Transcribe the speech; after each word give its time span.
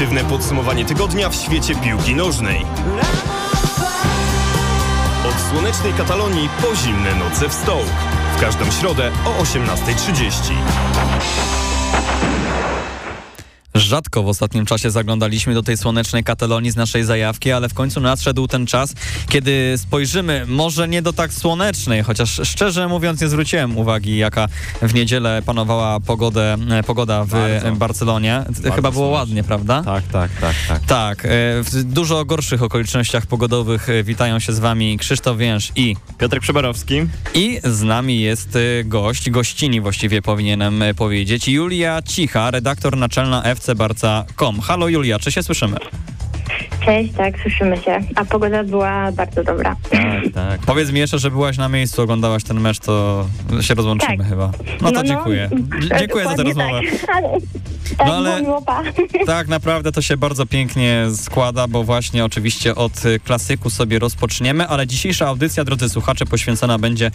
Subiektywne 0.00 0.30
podsumowanie 0.30 0.84
tygodnia 0.84 1.28
w 1.28 1.34
świecie 1.34 1.74
piłki 1.74 2.14
nożnej. 2.14 2.66
Od 5.28 5.50
słonecznej 5.50 5.92
Katalonii 5.92 6.48
po 6.62 6.76
zimne 6.76 7.14
noce 7.14 7.48
w 7.48 7.54
Stołk. 7.54 7.86
W 8.36 8.40
każdą 8.40 8.70
środę 8.70 9.10
o 9.24 9.42
18.30. 9.42 10.52
Rzadko 13.74 14.22
w 14.22 14.28
ostatnim 14.28 14.66
czasie 14.66 14.90
zaglądaliśmy 14.90 15.54
do 15.54 15.62
tej 15.62 15.76
słonecznej 15.76 16.24
Katalonii 16.24 16.70
z 16.70 16.76
naszej 16.76 17.04
zajawki, 17.04 17.52
ale 17.52 17.68
w 17.68 17.74
końcu 17.74 18.00
nadszedł 18.00 18.46
ten 18.46 18.66
czas, 18.66 18.94
kiedy 19.28 19.74
spojrzymy, 19.76 20.44
może 20.46 20.88
nie 20.88 21.02
do 21.02 21.12
tak 21.12 21.32
słonecznej, 21.32 22.02
chociaż 22.02 22.40
szczerze 22.44 22.88
mówiąc 22.88 23.20
nie 23.20 23.28
zwróciłem 23.28 23.78
uwagi, 23.78 24.16
jaka 24.16 24.48
w 24.82 24.94
niedzielę 24.94 25.42
panowała 25.46 26.00
pogodę, 26.00 26.56
e, 26.70 26.82
pogoda 26.82 27.24
w 27.24 27.30
Bardzo. 27.30 27.72
Barcelonie. 27.72 28.44
Bardzo 28.46 28.72
Chyba 28.72 28.90
było 28.90 29.06
ładnie, 29.08 29.44
prawda? 29.44 29.82
Tak, 29.82 30.04
tak, 30.12 30.30
tak, 30.40 30.56
tak. 30.68 30.80
Tak, 30.86 31.24
e, 31.24 31.28
w 31.62 31.82
dużo 31.84 32.24
gorszych 32.24 32.62
okolicznościach 32.62 33.26
pogodowych 33.26 33.88
e, 33.88 34.02
witają 34.02 34.38
się 34.38 34.52
z 34.52 34.58
wami 34.58 34.98
Krzysztof 34.98 35.38
Więż 35.38 35.72
i 35.76 35.96
Piotrek 36.18 36.42
Przeborowski. 36.42 36.94
i 37.34 37.60
z 37.64 37.82
nami 37.82 38.20
jest 38.20 38.58
gość, 38.84 39.30
gościni 39.30 39.80
właściwie 39.80 40.22
powinienem 40.22 40.82
powiedzieć, 40.96 41.48
Julia 41.48 42.02
Cicha, 42.02 42.50
redaktor 42.50 42.96
naczelna 42.96 43.42
fcbarca.com. 43.60 44.60
Halo 44.60 44.88
Julia, 44.88 45.18
czy 45.18 45.32
się 45.32 45.42
słyszymy? 45.42 45.76
Cześć, 46.84 47.12
tak, 47.16 47.34
słyszymy 47.42 47.76
się. 47.76 48.00
A 48.16 48.24
pogoda 48.24 48.64
była 48.64 49.12
bardzo 49.12 49.44
dobra. 49.44 49.76
Tak, 49.90 50.00
tak. 50.34 50.60
Powiedz 50.60 50.90
mi 50.92 51.00
jeszcze, 51.00 51.18
że 51.18 51.30
byłaś 51.30 51.56
na 51.58 51.68
miejscu, 51.68 52.02
oglądałaś 52.02 52.44
ten 52.44 52.60
mecz, 52.60 52.78
to 52.78 53.26
się 53.60 53.74
rozłączymy 53.74 54.16
Tak. 54.18 54.26
chyba. 54.28 54.50
No 54.80 54.92
to 54.92 55.04
dziękuję. 55.04 55.50
Dzie- 55.82 55.98
Dziękuję 55.98 56.24
za 56.24 56.34
tę 56.34 56.42
rozmowę. 56.42 56.80
Tak, 57.06 57.10
ale, 57.16 57.28
tak 57.98 58.06
No 58.06 58.14
ale-. 58.14 58.42
Tak, 59.26 59.48
naprawdę 59.48 59.92
to 59.92 60.02
się 60.02 60.16
bardzo 60.16 60.46
pięknie 60.46 61.06
składa, 61.16 61.68
bo 61.68 61.84
właśnie 61.84 62.24
oczywiście 62.24 62.74
od 62.74 62.92
klasyku 63.24 63.70
sobie 63.70 63.98
rozpoczniemy, 63.98 64.68
ale 64.68 64.86
dzisiejsza 64.86 65.26
audycja, 65.26 65.64
drodzy 65.64 65.88
słuchacze, 65.88 66.26
poświęcona 66.26 66.78
będzie 66.78 67.10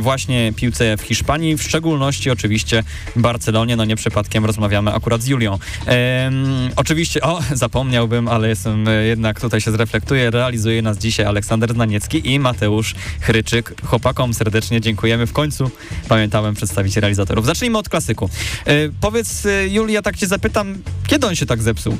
właśnie 0.00 0.52
piłce 0.56 0.96
w 0.96 1.00
Hiszpanii, 1.02 1.56
w 1.56 1.62
szczególności 1.62 2.30
oczywiście 2.30 2.82
Barcelonie, 3.16 3.76
no 3.76 3.84
nie 3.84 3.96
przypadkiem 3.96 4.44
rozmawiamy 4.44 4.94
akurat 4.94 5.22
z 5.22 5.26
Julią. 5.26 5.58
Ehm, 5.86 6.70
oczywiście, 6.76 7.20
o, 7.22 7.40
zapomniałbym, 7.52 8.28
ale 8.28 8.48
jestem 8.48 8.84
jednak 9.08 9.40
tutaj 9.40 9.60
się 9.60 9.70
zreflektuję, 9.70 10.30
realizuje 10.30 10.82
nas 10.82 10.98
dzisiaj 10.98 11.26
Aleksander 11.26 11.72
Znaniecki 11.72 12.32
i 12.32 12.38
Mateusz 12.38 12.94
Chryczyk. 13.20 13.74
Chłopakom 13.86 14.34
serdecznie 14.34 14.80
dziękujemy. 14.80 15.26
W 15.26 15.32
końcu 15.32 15.70
pamiętałem 16.08 16.54
przedstawić 16.54 16.96
realizatorów. 16.96 17.46
Zacznijmy 17.46 17.78
od 17.78 17.88
klasyku. 17.88 18.30
E, 18.66 18.72
powiedz, 19.00 19.46
e, 19.46 19.68
Julia, 19.68 20.02
tak 20.02 20.16
cię 20.16 20.26
zapytam, 20.26 20.74
kiedy 21.06 21.26
on 21.26 21.34
się 21.34 21.46
tak 21.46 21.62
zepsuł? 21.62 21.96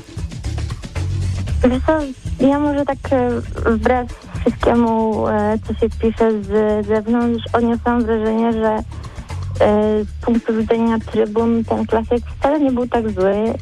Ja 2.39 2.59
może 2.59 2.85
tak 2.85 2.97
e, 3.11 3.41
wbrew 3.71 4.29
wszystkiemu, 4.41 5.25
co 5.67 5.73
się 5.73 5.89
pisze 6.01 6.43
z 6.43 6.87
zewnątrz, 6.87 7.43
odniosłam 7.53 8.05
wrażenie, 8.05 8.53
że 8.53 8.79
z 10.03 10.25
punktu 10.25 10.57
widzenia 10.57 10.97
trybun 11.11 11.63
ten 11.63 11.85
klasyk 11.85 12.23
wcale 12.39 12.59
nie 12.59 12.71
był 12.71 12.87
tak 12.87 13.11
zły, 13.11 13.53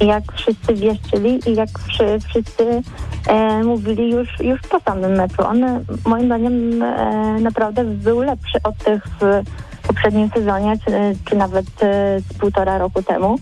jak 0.00 0.32
wszyscy 0.32 0.74
wieszczyli 0.74 1.50
i 1.50 1.54
jak 1.54 1.68
wszy, 1.78 2.18
wszyscy 2.28 2.82
e, 3.26 3.64
mówili 3.64 4.10
już, 4.10 4.40
już 4.40 4.60
po 4.60 4.80
samym 4.80 5.12
meczu. 5.12 5.42
On 5.46 5.64
moim 6.06 6.26
zdaniem 6.26 6.82
e, 6.82 7.40
naprawdę 7.40 7.84
był 7.84 8.20
lepszy 8.20 8.58
od 8.62 8.76
tych 8.76 9.02
w 9.20 9.42
poprzednim 9.86 10.30
sezonie, 10.34 10.74
czy, 10.84 11.16
czy 11.24 11.36
nawet 11.36 11.66
e, 11.82 12.20
z 12.20 12.38
półtora 12.38 12.78
roku 12.78 13.02
temu. 13.02 13.38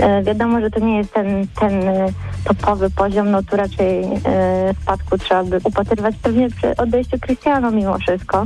E, 0.00 0.22
wiadomo, 0.22 0.60
że 0.60 0.70
to 0.70 0.80
nie 0.80 0.98
jest 0.98 1.12
ten, 1.12 1.46
ten 1.60 1.82
topowy 2.44 2.90
poziom, 2.90 3.30
no 3.30 3.42
tu 3.42 3.56
raczej 3.56 4.04
e, 4.04 4.74
spadku 4.82 5.18
trzeba 5.18 5.44
by 5.44 5.60
upatrywać 5.64 6.14
pewnie 6.22 6.50
przy 6.50 6.76
odejściu 6.76 7.18
Cristiano 7.18 7.70
mimo 7.70 7.98
wszystko. 7.98 8.44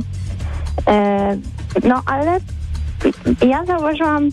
E, 0.87 1.37
no 1.83 2.01
ale 2.05 2.39
ja 3.47 3.65
zauważyłam 3.65 4.29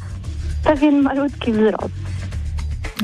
pewien 0.64 1.02
malutki 1.02 1.52
wzrost. 1.52 2.05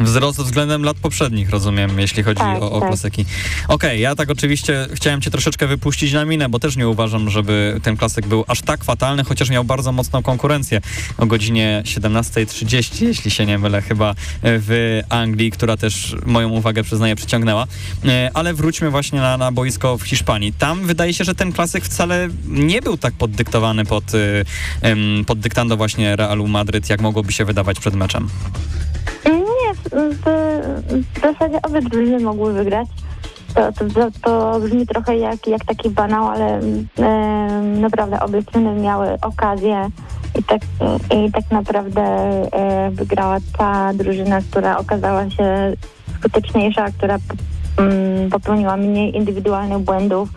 Wzrost 0.00 0.38
względem 0.38 0.82
lat 0.84 0.96
poprzednich, 0.96 1.50
rozumiem, 1.50 1.98
jeśli 1.98 2.22
chodzi 2.22 2.38
Tak, 2.40 2.62
o, 2.62 2.72
o 2.72 2.80
tak. 2.80 2.88
klasyki. 2.88 3.24
Okej, 3.68 4.00
ja 4.00 4.14
tak 4.14 4.30
oczywiście 4.30 4.86
chciałem 4.94 5.20
cię 5.20 5.30
troszeczkę 5.30 5.66
wypuścić 5.66 6.12
na 6.12 6.24
minę, 6.24 6.48
bo 6.48 6.58
też 6.58 6.76
nie 6.76 6.88
uważam, 6.88 7.30
żeby 7.30 7.80
ten 7.82 7.96
klasyk 7.96 8.26
był 8.26 8.44
aż 8.48 8.62
tak 8.62 8.84
fatalny, 8.84 9.24
chociaż 9.24 9.50
miał 9.50 9.64
bardzo 9.64 9.92
mocną 9.92 10.22
konkurencję 10.22 10.80
o 11.18 11.26
godzinie 11.26 11.82
17.30, 11.86 13.04
jeśli 13.06 13.30
się 13.30 13.46
nie 13.46 13.58
mylę, 13.58 13.82
chyba 13.82 14.14
w 14.42 15.00
Anglii, 15.08 15.50
która 15.50 15.76
też 15.76 16.16
moją 16.26 16.48
uwagę, 16.48 16.82
przyznaję, 16.82 17.16
przyciągnęła. 17.16 17.66
E, 18.04 18.30
Ale 18.34 18.54
wróćmy 18.54 18.90
właśnie 18.90 19.20
na, 19.20 19.36
na 19.36 19.52
boisko 19.52 19.98
w 19.98 20.02
Hiszpanii. 20.02 20.52
Tam 20.52 20.86
wydaje 20.86 21.14
się, 21.14 21.24
że 21.24 21.34
ten 21.34 21.52
klasyk 21.52 21.84
wcale 21.84 22.28
nie 22.46 22.82
był 22.82 22.96
tak 22.96 23.14
poddyktowany 23.14 23.84
pod, 23.84 24.04
em, 24.82 25.24
pod 25.26 25.40
dyktando 25.40 25.76
właśnie 25.76 26.16
Realu 26.16 26.48
Madryt, 26.48 26.90
jak 26.90 27.00
mogłoby 27.00 27.32
się 27.32 27.44
wydawać 27.44 27.80
przed 27.80 27.94
meczem. 27.94 28.28
W, 29.92 31.20
zasadzie 31.20 31.62
obie 31.62 31.82
drużyny 31.82 32.20
mogły 32.20 32.52
wygrać. 32.52 32.88
To, 33.54 33.72
to, 33.72 33.84
to, 33.94 34.10
to 34.22 34.60
brzmi 34.60 34.86
trochę 34.86 35.16
jak, 35.16 35.46
jak 35.46 35.64
taki 35.64 35.90
banał, 35.90 36.28
ale 36.28 36.60
e, 36.98 37.62
naprawdę 37.80 38.20
obie 38.20 38.42
strony 38.42 38.80
miały 38.80 39.08
okazję 39.22 39.88
i 40.38 40.42
tak, 40.42 40.60
i 41.14 41.32
tak 41.32 41.50
naprawdę 41.50 42.02
e, 42.02 42.90
wygrała 42.90 43.36
ta 43.58 43.92
drużyna, 43.94 44.40
która 44.40 44.78
okazała 44.78 45.30
się 45.30 45.72
skuteczniejsza, 46.18 46.90
która 46.90 47.18
mm, 47.78 48.30
popełniła 48.30 48.76
mniej 48.76 49.16
indywidualnych 49.16 49.78
błędów. 49.78 50.28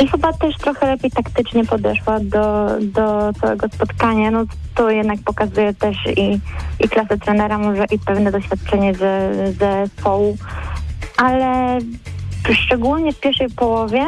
I 0.00 0.08
chyba 0.08 0.32
też 0.32 0.56
trochę 0.56 0.86
lepiej 0.86 1.10
taktycznie 1.10 1.64
podeszła 1.64 2.20
do, 2.20 2.66
do 2.80 3.32
całego 3.40 3.68
spotkania. 3.68 4.30
No 4.30 4.44
to 4.74 4.90
jednak 4.90 5.18
pokazuje 5.24 5.74
też 5.74 5.96
i, 6.16 6.40
i 6.84 6.88
klasę 6.88 7.18
trenera, 7.18 7.58
może 7.58 7.84
i 7.90 7.98
pewne 7.98 8.32
doświadczenie 8.32 8.94
ze, 8.94 9.30
zespołu. 9.52 10.36
Ale 11.16 11.78
szczególnie 12.52 13.12
w 13.12 13.20
pierwszej 13.20 13.50
połowie 13.50 14.06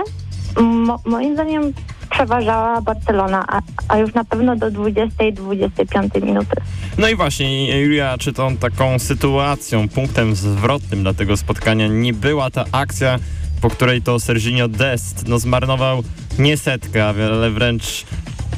mo, 0.61 1.01
moim 1.05 1.35
zdaniem 1.35 1.73
przeważała 2.11 2.81
Barcelona, 2.81 3.45
a, 3.49 3.61
a 3.89 3.99
już 3.99 4.15
na 4.15 4.25
pewno 4.25 4.57
do 4.57 4.71
20-25 4.71 6.23
minuty. 6.23 6.57
No 6.99 7.09
i 7.09 7.17
właśnie, 7.17 7.81
Julia, 7.81 8.19
czy 8.19 8.33
tą 8.33 8.57
taką 8.57 8.99
sytuacją, 8.99 9.89
punktem 9.89 10.35
zwrotnym 10.35 11.03
dla 11.03 11.15
tego 11.15 11.37
spotkania 11.37 11.87
nie 11.87 12.13
była 12.13 12.51
ta 12.51 12.65
akcja, 12.73 13.19
po 13.61 13.71
której 13.71 14.03
to 14.03 14.21
Serginio 14.21 14.69
Dest 14.69 15.29
no, 15.29 15.39
zmarnował 15.39 16.03
nie 16.39 16.57
setkę, 16.57 17.07
ale 17.07 17.51
wręcz 17.51 18.05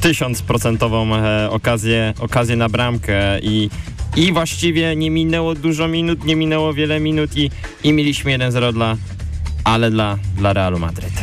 tysiącprocentową 0.01 1.15
e, 1.15 1.49
okazję, 1.51 2.13
okazję 2.19 2.55
na 2.55 2.69
bramkę 2.69 3.39
i, 3.39 3.69
i 4.15 4.33
właściwie 4.33 4.95
nie 4.95 5.11
minęło 5.11 5.55
dużo 5.55 5.87
minut, 5.87 6.25
nie 6.25 6.35
minęło 6.35 6.73
wiele 6.73 6.99
minut 6.99 7.37
i, 7.37 7.51
i 7.83 7.93
mieliśmy 7.93 8.37
1-0 8.37 8.73
dla, 8.73 8.95
ale 9.63 9.91
dla, 9.91 10.17
dla 10.37 10.53
Realu 10.53 10.79
Madryt. 10.79 11.13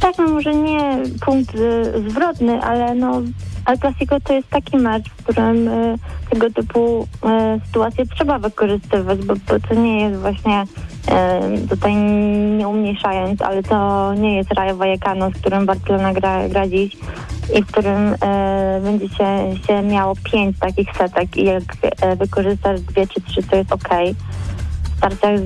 Tak, 0.00 0.18
no 0.18 0.26
może 0.28 0.54
nie 0.54 1.02
punkt 1.20 1.54
y, 1.54 2.10
zwrotny, 2.10 2.62
ale 2.62 2.94
no 2.94 3.22
El 3.66 3.78
Clasico 3.78 4.20
to 4.20 4.32
jest 4.32 4.48
taki 4.48 4.76
mecz, 4.76 5.08
w 5.08 5.22
którym 5.22 5.68
y, 5.68 5.98
tego 6.30 6.50
typu 6.50 7.08
y, 7.56 7.66
sytuacje 7.66 8.06
trzeba 8.06 8.38
wykorzystywać, 8.38 9.18
bo, 9.18 9.34
bo 9.36 9.60
to 9.68 9.74
nie 9.74 10.00
jest 10.00 10.20
właśnie 10.20 10.64
tutaj 11.70 11.96
nie 12.56 12.68
umniejszając, 12.68 13.42
ale 13.42 13.62
to 13.62 14.14
nie 14.14 14.36
jest 14.36 14.52
Rayo 14.52 14.76
Vallecano, 14.76 15.30
z 15.30 15.34
którym 15.34 15.66
Barcelona 15.66 16.12
gra, 16.12 16.48
gra 16.48 16.68
dziś 16.68 16.96
i 17.54 17.62
w 17.62 17.66
którym 17.66 18.14
y, 18.14 18.16
będzie 18.82 19.08
się, 19.08 19.56
się 19.66 19.82
miało 19.82 20.14
pięć 20.32 20.58
takich 20.58 20.88
setek 20.96 21.36
i 21.36 21.44
jak 21.44 21.62
y, 21.62 22.16
wykorzystasz 22.16 22.80
dwie 22.80 23.06
czy 23.06 23.20
trzy, 23.20 23.42
to 23.42 23.56
jest 23.56 23.72
okej. 23.72 24.14
W 24.94 24.96
starciach 24.96 25.40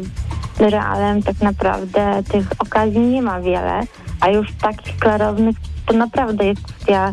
z 0.56 0.60
Realem 0.60 1.22
tak 1.22 1.40
naprawdę 1.40 2.22
tych 2.32 2.46
okazji 2.58 3.00
nie 3.00 3.22
ma 3.22 3.40
wiele, 3.40 3.80
a 4.20 4.28
już 4.28 4.52
takich 4.52 4.96
klarownych 4.96 5.56
to 5.86 5.94
naprawdę 5.94 6.44
jest 6.46 6.62
kwestia 6.62 7.12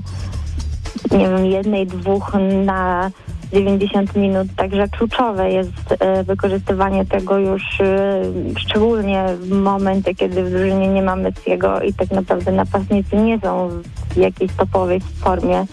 nie 1.11 1.29
wiem, 1.29 1.45
jednej, 1.45 1.87
dwóch 1.87 2.31
na 2.65 3.11
90 3.53 4.15
minut, 4.15 4.47
także 4.55 4.87
kluczowe 4.87 5.51
jest 5.51 5.95
e, 5.99 6.23
wykorzystywanie 6.23 7.05
tego 7.05 7.37
już 7.37 7.81
e, 7.81 8.21
szczególnie 8.57 9.25
w 9.39 9.51
momencie, 9.51 10.15
kiedy 10.15 10.43
w 10.43 10.49
drużynie 10.49 10.87
nie 10.87 11.01
ma 11.01 11.15
Messiego 11.15 11.81
i 11.81 11.93
tak 11.93 12.11
naprawdę 12.11 12.51
napastnicy 12.51 13.15
nie 13.15 13.39
są 13.39 13.69
w 14.09 14.17
jakiejś 14.17 14.51
topowej 14.53 15.01
formie. 15.21 15.65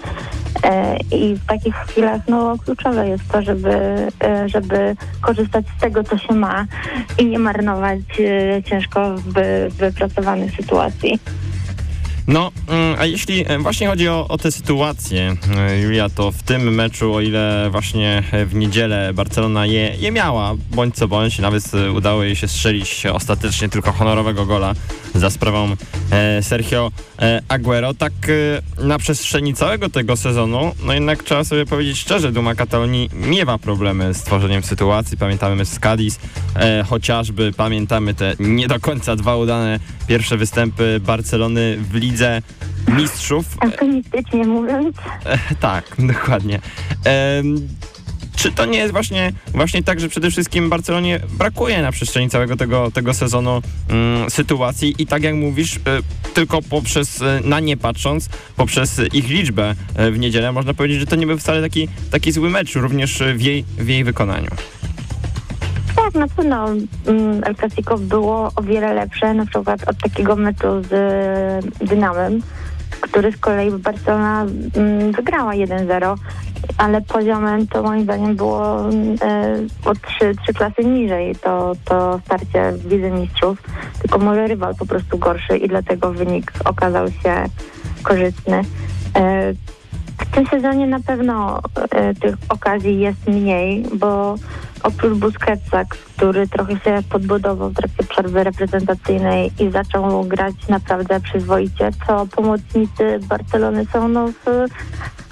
E, 0.63 0.97
I 1.13 1.35
w 1.35 1.47
takich 1.47 1.75
chwilach 1.75 2.21
no, 2.29 2.57
kluczowe 2.65 3.09
jest 3.09 3.29
to, 3.33 3.43
żeby, 3.43 3.97
żeby 4.47 4.97
korzystać 5.21 5.65
z 5.77 5.81
tego, 5.81 6.05
co 6.05 6.19
się 6.19 6.35
ma 6.35 6.67
i 7.19 7.27
nie 7.27 7.39
marnować 7.39 8.01
ciężko 8.65 9.15
wy, 9.15 9.69
wypracowanych 9.79 10.57
sytuacji. 10.57 11.21
No, 12.29 12.53
mm, 12.69 12.97
a 12.99 13.07
jeśli 13.07 13.45
e, 13.47 13.59
właśnie 13.59 13.87
chodzi 13.87 14.09
o, 14.09 14.29
o 14.29 14.39
tę 14.39 14.53
sytuację, 14.53 15.37
e, 15.57 15.81
Julia, 15.81 16.09
to 16.09 16.33
w 16.33 16.43
tym 16.43 16.75
meczu, 16.75 17.15
o 17.15 17.21
ile 17.21 17.69
właśnie 17.71 18.23
e, 18.33 18.47
w 18.47 18.55
niedzielę 18.55 19.13
Barcelona 19.15 19.67
je, 19.67 19.95
je 19.99 20.13
miała, 20.13 20.55
bądź 20.71 20.95
co 20.95 21.09
bądź, 21.09 21.39
nawet 21.39 21.65
udało 21.95 22.23
jej 22.23 22.37
się 22.37 22.49
strzelić 22.49 23.07
ostatecznie 23.07 23.69
tylko 23.69 23.93
honorowego 23.93 24.47
gola 24.47 24.75
za 25.15 25.31
sprawą 25.31 25.77
Sergio 26.41 26.91
Aguero, 27.49 27.95
tak 27.95 28.13
na 28.79 28.99
przestrzeni 28.99 29.55
całego 29.55 29.89
tego 29.89 30.17
sezonu, 30.17 30.75
no 30.85 30.93
jednak 30.93 31.23
trzeba 31.23 31.45
sobie 31.45 31.67
powiedzieć 31.67 31.99
szczerze, 31.99 32.33
Duma 32.33 32.55
Katalonii 32.55 33.11
miewa 33.13 33.59
problemy 33.59 34.15
z 34.15 34.23
tworzeniem 34.23 34.63
sytuacji. 34.63 35.17
Pamiętamy 35.17 35.65
z 35.65 35.79
Cadiz, 35.79 36.19
chociażby 36.89 37.53
pamiętamy 37.57 38.15
te 38.15 38.35
nie 38.39 38.69
do 38.69 38.81
końca 38.81 39.17
dwa 39.17 39.37
udane 39.37 39.81
pierwsze 40.09 40.37
występy 40.37 41.01
Barcelony 41.01 41.77
w 41.91 41.95
lidze 41.95 42.18
mistrzów. 42.89 43.45
Optymistycznie 43.61 44.45
mówiąc. 44.45 44.97
E, 45.25 45.55
tak, 45.55 45.85
dokładnie. 45.99 46.61
Czy 48.37 48.53
to 48.53 48.65
nie 48.65 48.79
jest 48.79 48.93
właśnie, 48.93 49.33
właśnie 49.53 49.83
tak, 49.83 50.01
że 50.01 50.09
przede 50.09 50.31
wszystkim 50.31 50.69
Barcelonie 50.69 51.21
brakuje 51.39 51.83
na 51.83 51.93
przestrzeni 51.93 52.31
całego 52.31 52.57
tego, 52.57 52.91
tego 52.91 53.15
sezonu 53.15 53.63
mm, 53.89 54.31
sytuacji 54.31 54.95
i 54.99 55.07
tak 55.07 55.23
jak 55.23 55.35
mówisz, 55.35 55.77
e, 55.77 55.81
tylko 56.35 56.63
poprzez, 56.63 57.23
e, 57.23 57.41
na 57.45 57.61
nie 57.61 57.77
patrząc, 57.77 58.29
poprzez 58.57 59.01
ich 59.13 59.29
liczbę 59.29 59.75
w 60.13 60.19
niedzielę, 60.19 60.53
można 60.53 60.75
powiedzieć, 60.75 61.01
że 61.01 61.07
to 61.07 61.17
nie 61.17 61.27
był 61.27 61.39
wcale 61.39 61.63
taki, 61.63 61.89
taki 62.11 62.33
zły 62.33 62.51
mecz, 62.51 62.75
również 62.75 63.23
w 63.37 63.41
jej, 63.41 63.65
w 63.79 63.89
jej 63.89 64.05
wykonaniu. 64.05 64.51
Tak, 65.97 66.15
na 66.15 66.29
pewno 66.29 66.69
mm, 67.07 67.45
El 67.45 67.55
Clasico 67.55 67.99
było 67.99 68.51
o 68.57 68.63
wiele 68.63 68.95
lepsze, 68.95 69.35
na 69.35 69.47
przykład 69.47 69.89
od 69.89 69.99
takiego 69.99 70.37
meczu 70.37 70.83
z 70.83 70.93
e, 70.93 71.87
Dynamem, 71.87 72.43
który 73.01 73.33
z 73.33 73.37
kolei 73.37 73.71
Barcelona 73.71 74.47
mm, 74.77 75.13
wygrała 75.13 75.53
1-0, 75.53 76.15
ale 76.79 77.01
poziomem 77.01 77.67
to 77.67 77.83
moim 77.83 78.03
zdaniem 78.03 78.37
było 78.37 78.81
e, 78.81 78.89
o 79.85 79.95
trzy, 79.95 80.35
trzy 80.43 80.55
klasy 80.55 80.85
niżej 80.85 81.37
to, 81.37 81.73
to 81.85 82.21
starcie 82.25 82.73
w 82.73 82.91
Lidze 82.91 83.11
Mistrzów, 83.11 83.63
tylko 84.01 84.19
może 84.19 84.47
rywal 84.47 84.75
po 84.75 84.87
prostu 84.87 85.19
gorszy 85.19 85.57
i 85.57 85.69
dlatego 85.69 86.13
wynik 86.13 86.53
okazał 86.65 87.09
się 87.09 87.45
korzystny. 88.03 88.63
Tym 90.39 90.47
sezonie 90.47 90.87
na 90.87 91.01
pewno 91.01 91.61
e, 91.91 92.15
tych 92.15 92.35
okazji 92.49 93.01
jest 93.01 93.29
mniej, 93.29 93.85
bo 93.95 94.35
oprócz 94.83 95.19
Busquetsa, 95.19 95.85
który 95.85 96.49
trochę 96.49 96.73
się 96.73 97.03
podbudował 97.11 97.71
w 97.71 97.75
trakcie 97.75 98.05
przerwy 98.05 98.45
reprezentacyjnej 98.45 99.51
i 99.59 99.71
zaczął 99.71 100.25
grać 100.25 100.55
naprawdę 100.69 101.21
przyzwoicie, 101.21 101.91
to 102.07 102.27
pomocnicy 102.27 103.21
Barcelony 103.29 103.87
są 103.93 104.09
no, 104.09 104.29
w 104.29 104.67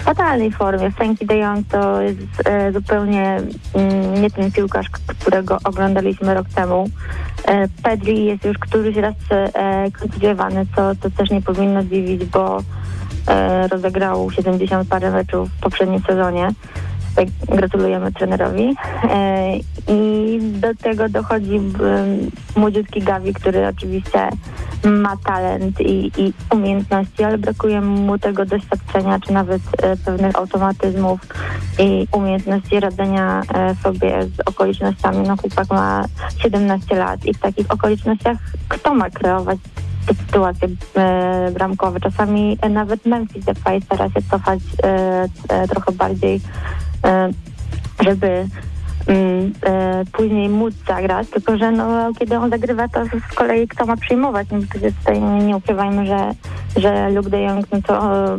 fatalnej 0.03 0.51
formie. 0.51 0.91
Frankie 0.91 1.25
de 1.25 1.37
Jong 1.37 1.67
to 1.67 2.01
jest 2.01 2.19
e, 2.45 2.71
zupełnie 2.71 3.41
mm, 3.73 4.21
nie 4.21 4.31
ten 4.31 4.51
piłkarz, 4.51 4.89
którego 4.89 5.57
oglądaliśmy 5.63 6.33
rok 6.33 6.47
temu. 6.55 6.89
E, 7.45 7.67
Pedri 7.83 8.25
jest 8.25 8.45
już 8.45 8.57
któryś 8.57 8.95
raz 8.95 9.15
e, 9.31 9.87
co, 10.75 10.95
to 10.95 11.09
też 11.17 11.29
nie 11.29 11.41
powinno 11.41 11.83
dziwić, 11.83 12.25
bo 12.25 12.61
rozegrał 13.71 14.31
70 14.31 14.89
parę 14.89 15.11
meczów 15.11 15.49
w 15.49 15.59
poprzednim 15.59 16.01
sezonie. 16.01 16.49
Tak, 17.15 17.27
gratulujemy 17.47 18.11
trenerowi. 18.11 18.75
E, 19.03 19.57
I 19.87 20.39
do 20.41 20.75
tego 20.75 21.09
dochodzi 21.09 21.61
młodziutki 22.55 23.01
Gavi, 23.01 23.33
który 23.33 23.67
oczywiście 23.67 24.29
ma 24.83 25.17
talent 25.17 25.81
i, 25.81 26.11
i 26.17 26.33
umiejętności, 26.53 27.23
ale 27.23 27.37
brakuje 27.37 27.81
mu 27.81 28.19
tego 28.19 28.45
doświadczenia, 28.45 29.19
czy 29.19 29.33
nawet 29.33 29.61
e, 29.81 29.97
pewnych 29.97 30.35
automatyzmów 30.35 31.19
i 31.79 32.07
umiejętności 32.11 32.79
radzenia 32.79 33.41
e, 33.53 33.75
sobie 33.75 34.23
z 34.23 34.39
okolicznościami. 34.47 35.27
No 35.27 35.37
chłopak 35.37 35.69
ma 35.69 36.05
17 36.37 36.95
lat 36.95 37.25
i 37.25 37.33
w 37.33 37.39
takich 37.39 37.71
okolicznościach 37.71 38.37
kto 38.69 38.93
ma 38.93 39.09
kreować 39.09 39.59
te 40.07 40.13
sytuacje 40.13 40.67
e, 40.95 41.51
bramkowe. 41.51 41.99
Czasami 41.99 42.57
e, 42.61 42.69
nawet 42.69 43.05
Memphis 43.05 43.45
Depay 43.45 43.81
stara 43.81 44.09
się 44.09 44.21
cofać 44.31 44.59
e, 44.83 45.67
trochę 45.67 45.91
bardziej, 45.91 46.41
żeby 47.99 48.47
mm, 49.07 49.53
później 50.11 50.49
móc 50.49 50.73
zagrać, 50.87 51.29
tylko 51.29 51.57
że 51.57 51.71
no, 51.71 52.11
kiedy 52.19 52.37
on 52.37 52.49
zagrywa, 52.49 52.87
to 52.87 53.05
z 53.05 53.35
kolei 53.35 53.67
kto 53.67 53.85
ma 53.85 53.97
przyjmować? 53.97 54.47
No, 54.51 54.57
przecież 54.69 54.93
tutaj 54.99 55.21
nie, 55.21 55.57
ukrywajmy, 55.57 56.05
że, 56.05 56.31
że 56.75 57.09
Luke 57.09 57.29
de 57.29 57.41
Jong 57.41 57.65
no 57.71 57.81
to 57.81 58.37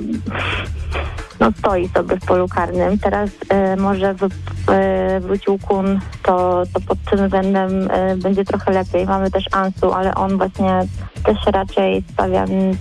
no, 1.41 1.53
stoi 1.59 1.89
sobie 1.89 2.17
w 2.17 2.27
polu 2.27 2.49
karnym. 2.49 2.99
Teraz 2.99 3.31
e, 3.49 3.77
może 3.77 4.15
w, 4.15 4.29
e, 4.71 5.21
wrócił 5.21 5.59
Kun, 5.59 6.01
to, 6.23 6.63
to 6.75 6.81
pod 6.81 6.99
tym 7.11 7.25
względem 7.25 7.91
e, 7.91 8.17
będzie 8.17 8.45
trochę 8.45 8.73
lepiej. 8.73 9.07
Mamy 9.07 9.31
też 9.31 9.45
Ansu, 9.53 9.93
ale 9.93 10.15
on 10.15 10.39
właśnie 10.39 10.81
też 11.25 11.37
raczej 11.47 12.03
stawia 12.13 12.45
n- 12.45 12.77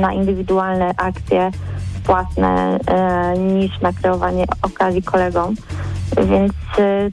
na 0.00 0.12
indywidualne 0.12 0.94
akcje 0.96 1.50
własne 2.04 2.78
e, 2.86 3.38
niż 3.38 3.80
na 3.80 3.92
kreowanie 3.92 4.44
okazji 4.62 5.02
kolegom. 5.02 5.54
Więc 6.16 6.52
e, 6.78 7.10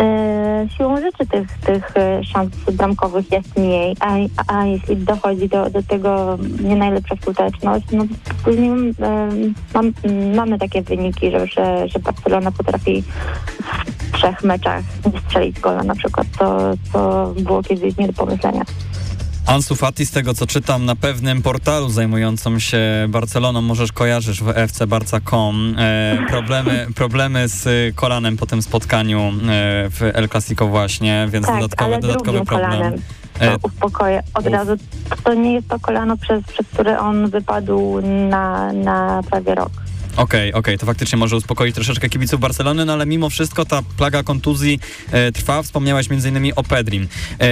e, 0.00 0.66
siłą 0.76 0.96
rzeczy 1.00 1.26
tych, 1.26 1.58
tych 1.58 1.94
szans 2.22 2.50
bramkowych 2.72 3.32
jest 3.32 3.56
mniej, 3.56 3.96
a, 4.00 4.14
a 4.46 4.64
jeśli 4.66 4.96
dochodzi 4.96 5.48
do, 5.48 5.70
do 5.70 5.82
tego 5.82 6.38
nie 6.60 6.76
najlepsza 6.76 7.16
skuteczność, 7.22 7.86
no 7.92 8.04
później 8.44 8.70
e, 8.70 9.28
mam, 9.74 9.92
mamy 10.36 10.58
takie 10.58 10.82
wyniki, 10.82 11.30
że, 11.30 11.46
że, 11.46 11.88
że 11.88 11.98
Barcelona 11.98 12.52
potrafi 12.52 13.02
w 13.98 14.12
trzech 14.12 14.42
meczach 14.44 14.82
nie 15.12 15.20
strzelić 15.20 15.60
gola 15.60 15.82
na 15.82 15.94
przykład, 15.94 16.26
to, 16.38 16.58
to 16.92 17.32
było 17.36 17.62
kiedyś 17.62 17.96
nie 17.96 18.06
do 18.06 18.12
pomyślenia. 18.12 18.62
Ansu 19.46 19.76
Fati, 19.76 20.06
z 20.06 20.10
tego 20.10 20.34
co 20.34 20.46
czytam 20.46 20.84
na 20.84 20.96
pewnym 20.96 21.42
portalu 21.42 21.88
zajmującym 21.88 22.60
się 22.60 22.78
Barceloną, 23.08 23.60
możesz 23.62 23.92
kojarzysz 23.92 24.42
w 24.42 24.52
fcbarca.com, 24.68 25.76
e, 25.78 26.18
problemy, 26.28 26.86
problemy 26.94 27.48
z 27.48 27.94
kolanem 27.96 28.36
po 28.36 28.46
tym 28.46 28.62
spotkaniu 28.62 29.20
e, 29.20 29.32
w 29.90 30.02
El 30.02 30.28
Clasico 30.28 30.66
właśnie, 30.66 31.28
więc 31.30 31.46
tak, 31.46 31.60
dodatkowy, 31.60 31.98
dodatkowy 32.00 32.44
problem. 32.44 32.70
kolanem. 32.70 33.00
E, 33.40 33.50
To 33.50 33.68
uspokoję 33.68 34.22
od 34.34 34.46
uf. 34.46 34.52
razu. 34.52 34.72
To 35.24 35.34
nie 35.34 35.54
jest 35.54 35.68
to 35.68 35.80
kolano, 35.80 36.16
przez, 36.16 36.44
przez 36.44 36.66
które 36.66 36.98
on 36.98 37.30
wypadł 37.30 38.00
na, 38.28 38.72
na 38.72 39.22
prawie 39.30 39.54
rok. 39.54 39.70
Okej, 40.16 40.52
okej, 40.52 40.78
to 40.78 40.86
faktycznie 40.86 41.18
może 41.18 41.36
uspokoić 41.36 41.74
troszeczkę 41.74 42.08
kibiców 42.08 42.40
Barcelony, 42.40 42.84
no 42.84 42.92
ale 42.92 43.06
mimo 43.06 43.30
wszystko 43.30 43.64
ta 43.64 43.82
plaga 43.96 44.22
kontuzji 44.22 44.80
e, 45.10 45.32
trwa. 45.32 45.62
Wspomniałeś 45.62 46.06
m.in. 46.10 46.52
o 46.56 46.62
Pedrim. 46.62 47.08
E, 47.40 47.46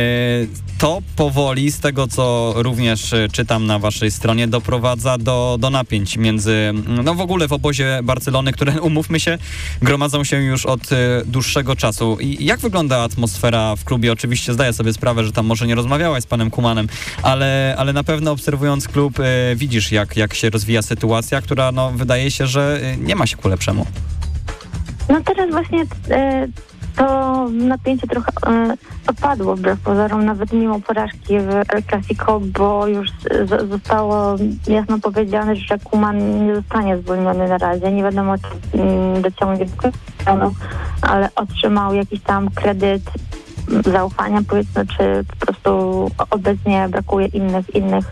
to 0.79 1.03
powoli, 1.17 1.73
z 1.73 1.81
tego 1.81 2.09
co 2.09 2.55
również 2.57 3.13
e, 3.13 3.29
czytam 3.29 3.67
na 3.67 3.79
waszej 3.79 4.11
stronie, 4.11 4.49
doprowadza 4.49 5.19
do, 5.19 5.57
do 5.61 5.71
napięć 5.71 6.17
między, 6.17 6.73
no 7.05 7.15
w 7.15 7.21
ogóle 7.21 7.49
w 7.49 7.53
obozie 7.53 8.01
Barcelony, 8.03 8.53
które, 8.53 8.81
umówmy 8.91 9.21
się, 9.21 9.39
gromadzą 9.83 10.25
się 10.25 10.43
już 10.43 10.67
od 10.67 10.93
e, 10.93 10.97
dłuższego 11.27 11.77
czasu. 11.77 12.19
I 12.21 12.45
jak 12.45 12.61
wygląda 12.61 13.03
atmosfera 13.03 13.77
w 13.77 13.85
klubie? 13.85 14.13
Oczywiście 14.13 14.53
zdaję 14.53 14.73
sobie 14.73 14.93
sprawę, 14.93 15.25
że 15.25 15.33
tam 15.33 15.47
może 15.47 15.67
nie 15.67 15.75
rozmawiałaś 15.75 16.23
z 16.23 16.27
panem 16.27 16.51
Kumanem, 16.51 16.89
ale, 17.23 17.75
ale 17.79 17.93
na 17.93 18.05
pewno 18.05 18.31
obserwując 18.31 18.89
klub 18.89 19.21
e, 19.21 19.57
widzisz, 19.57 19.93
jak, 19.93 20.17
jak 20.17 20.35
się 20.35 20.51
rozwija 20.51 20.83
sytuacja, 20.83 21.41
która 21.41 21.73
no, 21.73 21.93
wydaje 21.93 22.31
się, 22.31 22.47
że 22.53 22.81
e, 22.83 22.97
nie 22.97 23.17
ma 23.17 23.27
się 23.27 23.37
ku 23.37 23.49
lepszemu. 23.49 23.87
No 25.09 25.21
teraz 25.21 25.51
właśnie 25.51 25.85
e, 26.11 26.49
to 26.97 27.49
napięcie 27.51 28.07
trochę 28.07 28.33
e, 28.47 28.75
opadło 29.07 29.57
wbrew 29.57 29.81
pozorom, 29.81 30.25
nawet 30.25 30.53
mimo 30.53 30.81
porażki 30.81 31.39
w 31.39 31.49
El 31.69 31.83
Clasico, 31.91 32.41
bo 32.41 32.87
już 32.87 33.09
zostało 33.69 34.37
jasno 34.69 34.99
powiedziane, 34.99 35.57
że 35.57 35.79
Kuman 35.79 36.47
nie 36.47 36.55
zostanie 36.55 36.99
zwolniony 36.99 37.49
na 37.49 37.59
razie. 37.59 37.93
Nie 37.93 38.03
wiadomo, 38.03 38.35
czy 38.39 38.79
mm, 38.79 39.23
dociągnie 39.23 39.67
do 39.67 40.51
ale 41.03 41.29
otrzymał 41.35 41.95
jakiś 41.95 42.21
tam 42.21 42.51
kredyt 42.51 43.03
zaufania, 43.85 44.41
powiedzmy, 44.49 44.87
czy 44.87 45.25
po 45.39 45.47
prostu 45.47 46.11
obecnie 46.31 46.89
brakuje 46.89 47.27
innych 47.27 47.75
innych 47.75 48.05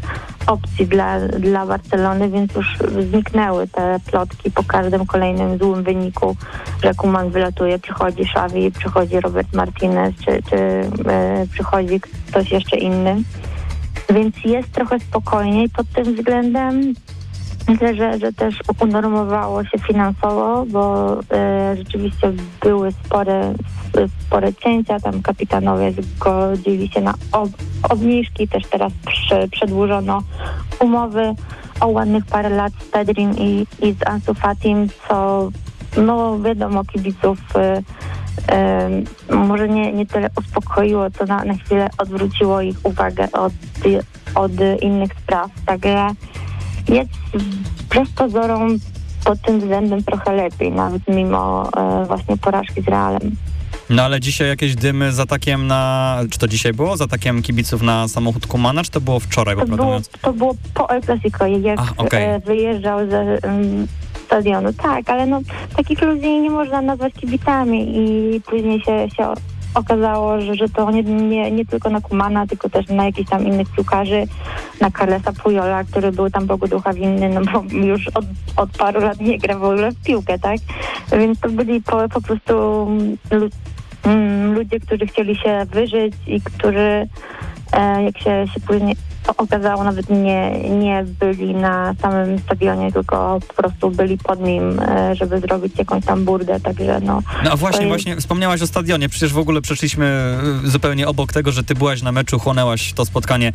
opcji 0.51 0.87
dla, 0.87 1.21
dla 1.21 1.67
Barcelony, 1.67 2.29
więc 2.29 2.55
już 2.55 2.79
zniknęły 3.11 3.69
te 3.69 4.01
plotki 4.11 4.51
po 4.51 4.65
każdym 4.65 5.07
kolejnym 5.07 5.59
złym 5.59 5.83
wyniku, 5.83 6.37
że 6.83 6.95
Kuman 6.95 7.31
wylatuje, 7.31 7.79
przychodzi 7.79 8.23
Xavi, 8.23 8.73
przychodzi 8.73 9.21
Robert 9.21 9.55
Martinez, 9.55 10.15
czy, 10.25 10.43
czy 10.51 10.57
e, 10.57 11.47
przychodzi 11.53 12.01
ktoś 12.29 12.51
jeszcze 12.53 12.77
inny. 12.77 13.23
Więc 14.15 14.35
jest 14.45 14.73
trochę 14.73 15.01
spokojniej 15.01 15.69
pod 15.69 15.89
tym 15.89 16.15
względem. 16.15 16.95
Myślę, 17.71 17.95
że, 17.95 18.19
że 18.19 18.33
też 18.33 18.55
unormowało 18.81 19.65
się 19.65 19.79
finansowo, 19.79 20.65
bo 20.67 21.13
e, 21.33 21.77
rzeczywiście 21.77 22.33
były 22.63 22.93
spore, 22.93 23.55
spore 24.27 24.55
cięcia, 24.55 25.01
tam 25.01 25.23
kapitanowie 25.23 25.93
zgodzili 25.93 26.89
się 26.89 27.01
na 27.01 27.15
ob, 27.33 27.49
obniżki, 27.91 28.49
też 28.49 28.67
teraz 28.67 28.93
przy, 29.07 29.49
przedłużono 29.49 30.23
umowy, 30.81 31.35
o 31.81 31.89
ładnych 31.89 32.25
parę 32.27 32.49
lat 32.49 32.73
z 32.81 32.85
Pedrin 32.85 33.35
i, 33.39 33.67
i 33.83 33.93
z 33.93 34.07
Ansu 34.07 34.35
Fatim, 34.35 34.89
co 35.09 35.49
no 35.97 36.41
wiadomo 36.41 36.85
kibiców 36.85 37.39
y, 37.57 37.83
y, 39.33 39.35
może 39.35 39.69
nie, 39.69 39.93
nie 39.93 40.07
tyle 40.07 40.31
uspokoiło, 40.39 41.11
co 41.11 41.27
na, 41.27 41.45
na 41.45 41.55
chwilę 41.55 41.91
odwróciło 41.99 42.61
ich 42.61 42.77
uwagę 42.83 43.29
od, 43.33 43.53
od 44.35 44.53
innych 44.83 45.11
spraw. 45.15 45.51
Także 45.67 46.09
jest 46.95 47.11
wbrew 47.85 48.11
pozorom 48.11 48.79
pod 49.25 49.43
tym 49.43 49.61
względem 49.61 50.05
trochę 50.05 50.33
lepiej, 50.33 50.73
nawet 50.73 51.03
mimo 51.09 51.71
e, 51.77 52.05
właśnie 52.07 52.37
porażki 52.37 52.83
z 52.83 52.89
Realem. 52.89 53.37
No 53.91 54.03
ale 54.03 54.21
dzisiaj 54.21 54.49
jakieś 54.49 54.75
dymy 54.75 55.13
z 55.13 55.21
atakiem 55.21 55.67
na... 55.67 56.19
Czy 56.31 56.39
to 56.39 56.49
dzisiaj 56.49 56.73
było? 56.73 56.97
Z 56.97 57.01
atakiem 57.03 57.43
kibiców 57.43 57.83
na 57.83 58.09
samochód 58.09 58.47
Kumana, 58.47 58.85
czy 58.85 58.91
to 58.91 59.01
było 59.01 59.21
wczoraj, 59.21 59.57
To 59.57 59.67
było, 59.67 60.01
to 60.23 60.33
było 60.33 60.55
po 60.75 60.91
El 60.91 61.03
Clasico, 61.03 61.47
jak 61.47 61.79
A, 61.79 62.03
okej. 62.03 62.25
e, 62.25 62.41
wyjeżdżał 62.41 63.11
ze 63.11 63.19
em, 63.43 63.87
stadionu. 64.27 64.73
Tak, 64.73 65.11
ale 65.11 65.27
no 65.27 65.41
takich 65.77 66.03
ludzi 66.03 66.41
nie 66.41 66.51
można 66.51 66.81
nazwać 66.81 67.13
kibicami 67.15 67.97
i 67.99 68.41
później 68.41 68.81
się, 68.81 69.09
się 69.17 69.27
okazało, 69.75 70.41
że, 70.41 70.55
że 70.55 70.69
to 70.69 70.91
nie, 70.91 71.03
nie, 71.03 71.51
nie 71.51 71.67
tylko 71.67 71.91
na 71.91 72.01
Kumana, 72.01 72.47
tylko 72.47 72.71
też 72.71 72.89
na 72.89 73.05
jakichś 73.05 73.31
tam 73.31 73.47
innych 73.47 73.69
piłkarzy, 73.69 74.25
na 74.81 74.91
Carlesa 74.91 75.33
Pujola, 75.33 75.85
który 75.85 76.13
był 76.13 76.31
tam 76.31 76.47
Bogu 76.47 76.69
ducha 76.69 76.93
winny, 76.93 77.29
no 77.29 77.41
bo 77.41 77.77
już 77.77 78.09
od, 78.09 78.25
od 78.57 78.71
paru 78.71 79.01
lat 79.01 79.21
nie 79.21 79.39
gra 79.39 79.59
w 79.59 79.65
ogóle 79.65 79.91
w 79.93 80.03
piłkę, 80.03 80.39
tak? 80.39 80.57
Więc 81.13 81.41
to 81.41 81.49
byli 81.49 81.83
po, 81.83 82.09
po 82.09 82.21
prostu 82.21 82.53
lu- 83.31 83.51
mm, 84.05 84.55
ludzie, 84.55 84.81
którzy 84.81 85.07
chcieli 85.07 85.37
się 85.37 85.67
wyżyć 85.71 86.15
i 86.27 86.41
którzy 86.41 87.09
e, 87.73 88.03
jak 88.03 88.19
się, 88.19 88.45
się 88.55 88.61
później 88.67 88.97
okazało, 89.37 89.85
nawet 89.85 90.11
nie, 90.11 90.51
nie 90.71 91.05
byli 91.21 91.55
na 91.55 91.95
samym 92.03 92.39
stadionie, 92.39 92.93
tylko 92.93 93.41
po 93.49 93.55
prostu 93.55 93.91
byli 93.91 94.19
pod 94.19 94.41
nim, 94.41 94.81
e, 94.81 95.15
żeby 95.15 95.41
zrobić 95.41 95.79
jakąś 95.79 96.05
tam 96.05 96.25
burdę, 96.25 96.61
także 96.61 97.01
no 97.01 97.23
No 97.45 97.51
a 97.53 97.57
właśnie, 97.57 97.81
jest- 97.87 97.89
właśnie 97.89 98.17
wspomniałaś 98.17 98.63
o 98.63 98.67
stadionie. 98.67 99.09
Przecież 99.09 99.33
w 99.33 99.39
ogóle 99.39 99.61
przeszliśmy 99.61 100.37
y, 100.65 100.69
zupełnie 100.71 101.09
obok 101.09 101.33
tego, 101.33 101.53
że 101.53 101.65
ty 101.65 101.75
byłaś 101.75 102.03
na 102.03 102.13
meczu, 102.13 102.39
chłonęłaś 102.39 102.93
to 102.93 103.05
spotkanie 103.05 103.49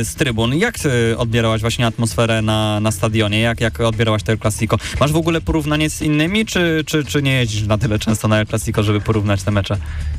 y, 0.00 0.04
z 0.04 0.14
trybun. 0.14 0.54
Jak 0.54 0.78
ty 0.78 1.18
odbierałaś 1.18 1.60
właśnie 1.60 1.86
atmosferę 1.86 2.42
na, 2.42 2.80
na 2.80 2.90
stadionie? 2.90 3.40
Jak, 3.40 3.60
jak 3.60 3.80
odbierałaś 3.80 4.22
to 4.22 4.32
El 4.32 4.38
Clasico? 4.38 4.76
Masz 5.00 5.12
w 5.12 5.16
ogóle 5.16 5.40
porównanie 5.40 5.90
z 5.90 6.02
innymi, 6.02 6.46
czy, 6.46 6.82
czy, 6.86 7.04
czy 7.04 7.22
nie 7.22 7.32
jeździsz 7.32 7.66
na 7.66 7.78
tyle 7.78 7.98
często 7.98 8.28
na 8.28 8.38
El 8.40 8.46
Clasico, 8.46 8.82
żeby 8.82 9.00
porównać 9.00 9.42
te 9.42 9.50
mecze? 9.50 9.76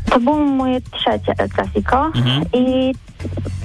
to 0.10 0.20
było 0.20 0.38
moje 0.46 0.82
trzecie 0.82 1.34
El 1.38 1.50
Clasico 1.50 2.06
Mhm. 2.16 2.44
i 2.54 2.94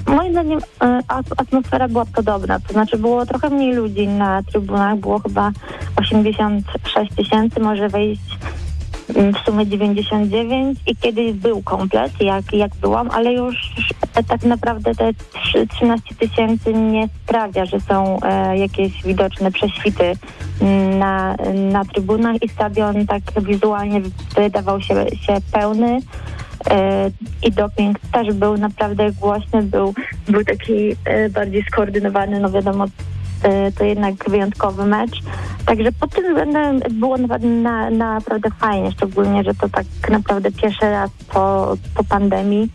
moim 0.07 0.31
zdaniem 0.31 0.59
e, 0.81 0.99
at- 1.07 1.33
atmosfera 1.37 1.87
była 1.87 2.05
podobna, 2.05 2.59
to 2.59 2.73
znaczy 2.73 2.97
było 2.97 3.25
trochę 3.25 3.49
mniej 3.49 3.73
ludzi 3.73 4.07
na 4.07 4.43
trybunach, 4.43 4.97
było 4.97 5.19
chyba 5.19 5.51
86 5.95 7.15
tysięcy, 7.15 7.59
może 7.59 7.89
wejść 7.89 8.37
mm, 9.15 9.33
w 9.33 9.37
sumie 9.37 9.67
99 9.67 10.79
i 10.87 10.95
kiedyś 10.95 11.33
był 11.33 11.61
komplet, 11.63 12.21
jak, 12.21 12.53
jak 12.53 12.75
byłam, 12.75 13.09
ale 13.11 13.33
już 13.33 13.55
e, 14.15 14.23
tak 14.23 14.43
naprawdę 14.43 14.95
te 14.95 15.13
trzy- 15.13 15.67
13 15.67 16.15
tysięcy 16.15 16.73
nie 16.73 17.09
sprawia, 17.23 17.65
że 17.65 17.79
są 17.79 18.19
e, 18.21 18.57
jakieś 18.57 19.03
widoczne 19.03 19.51
prześwity 19.51 20.13
mm, 20.61 20.99
na, 20.99 21.35
na 21.71 21.85
trybunach 21.85 22.43
i 22.43 22.49
stadion 22.49 23.07
tak 23.07 23.21
wizualnie 23.41 24.01
wydawał 24.35 24.81
się, 24.81 25.05
się 25.21 25.37
pełny. 25.51 25.99
E, 26.67 27.11
I 27.43 27.51
doping 27.51 27.99
też 27.99 28.33
był 28.33 28.57
naprawdę 28.57 29.11
głośny, 29.11 29.63
był, 29.63 29.93
był 30.27 30.43
taki 30.43 30.95
e, 31.05 31.29
bardziej 31.29 31.63
skoordynowany, 31.63 32.39
no 32.39 32.51
wiadomo, 32.51 32.85
e, 33.43 33.71
to 33.71 33.83
jednak 33.83 34.29
wyjątkowy 34.29 34.85
mecz. 34.85 35.21
Także 35.65 35.91
pod 35.91 36.11
tym 36.15 36.23
względem 36.27 36.79
było 36.99 37.17
na, 37.17 37.89
naprawdę 37.89 38.49
fajnie, 38.59 38.91
szczególnie, 38.91 39.43
że 39.43 39.55
to 39.55 39.69
tak 39.69 39.85
naprawdę 40.09 40.51
pierwszy 40.51 40.89
raz 40.89 41.11
po, 41.33 41.75
po 41.95 42.03
pandemii, 42.03 42.71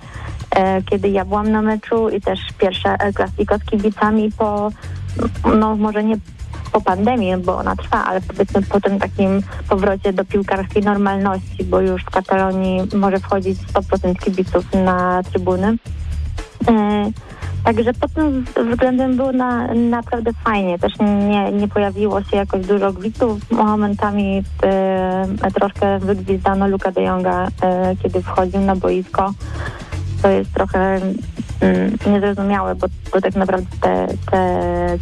kiedy 0.91 1.09
ja 1.09 1.25
byłam 1.25 1.51
na 1.51 1.63
meczu 1.63 2.09
i 2.09 2.21
też 2.21 2.41
pierwsze 2.59 2.97
El 3.01 3.15
Clasico 3.15 3.59
z 3.59 3.65
kibicami 3.65 4.31
po, 4.39 4.71
no 5.59 5.77
może 5.77 6.05
nie 6.05 6.17
po 6.75 6.81
pandemii, 6.81 7.37
bo 7.37 7.59
ona 7.59 7.77
trwa, 7.77 8.05
ale 8.05 8.21
powiedzmy 8.21 8.63
po 8.63 8.81
tym 8.81 8.99
takim 8.99 9.43
powrocie 9.69 10.13
do 10.13 10.25
piłkarskiej 10.25 10.83
normalności, 10.83 11.65
bo 11.65 11.81
już 11.81 12.03
w 12.03 12.11
Katalonii 12.11 12.81
może 12.95 13.19
wchodzić 13.19 13.59
100% 13.59 14.15
kibiców 14.25 14.65
na 14.73 15.23
trybuny. 15.23 15.77
E, 16.69 17.11
Także 17.65 17.93
pod 17.95 18.13
tym 18.13 18.45
względem 18.71 19.17
było 19.17 19.33
na, 19.33 19.75
naprawdę 19.75 20.31
fajnie. 20.45 20.79
Też 20.79 20.93
nie, 21.29 21.53
nie 21.53 21.69
pojawiło 21.69 22.23
się 22.23 22.37
jakoś 22.37 22.67
dużo 22.67 22.93
gwizdów. 22.93 23.51
Momentami 23.51 24.43
e, 24.63 25.51
troszkę 25.55 25.99
wygwizdano 25.99 26.69
Luka 26.69 26.93
de 26.93 27.03
Jonga, 27.03 27.49
e, 27.63 27.97
kiedy 28.03 28.23
wchodził 28.23 28.61
na 28.61 28.77
boisko. 28.77 29.33
To 30.23 30.29
jest 30.29 30.53
trochę 30.53 30.79
mm, 30.79 31.15
niezrozumiałe, 32.07 32.75
bo, 32.75 32.87
bo 33.13 33.21
tak 33.21 33.37
naprawdę 33.37 33.67
te, 33.81 34.09
te 34.31 34.99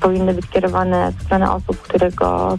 powinny 0.00 0.34
być 0.34 0.46
kierowane 0.46 1.12
w 1.18 1.22
stronę 1.22 1.52
osób, 1.52 1.82
które 1.82 2.10
go 2.10 2.58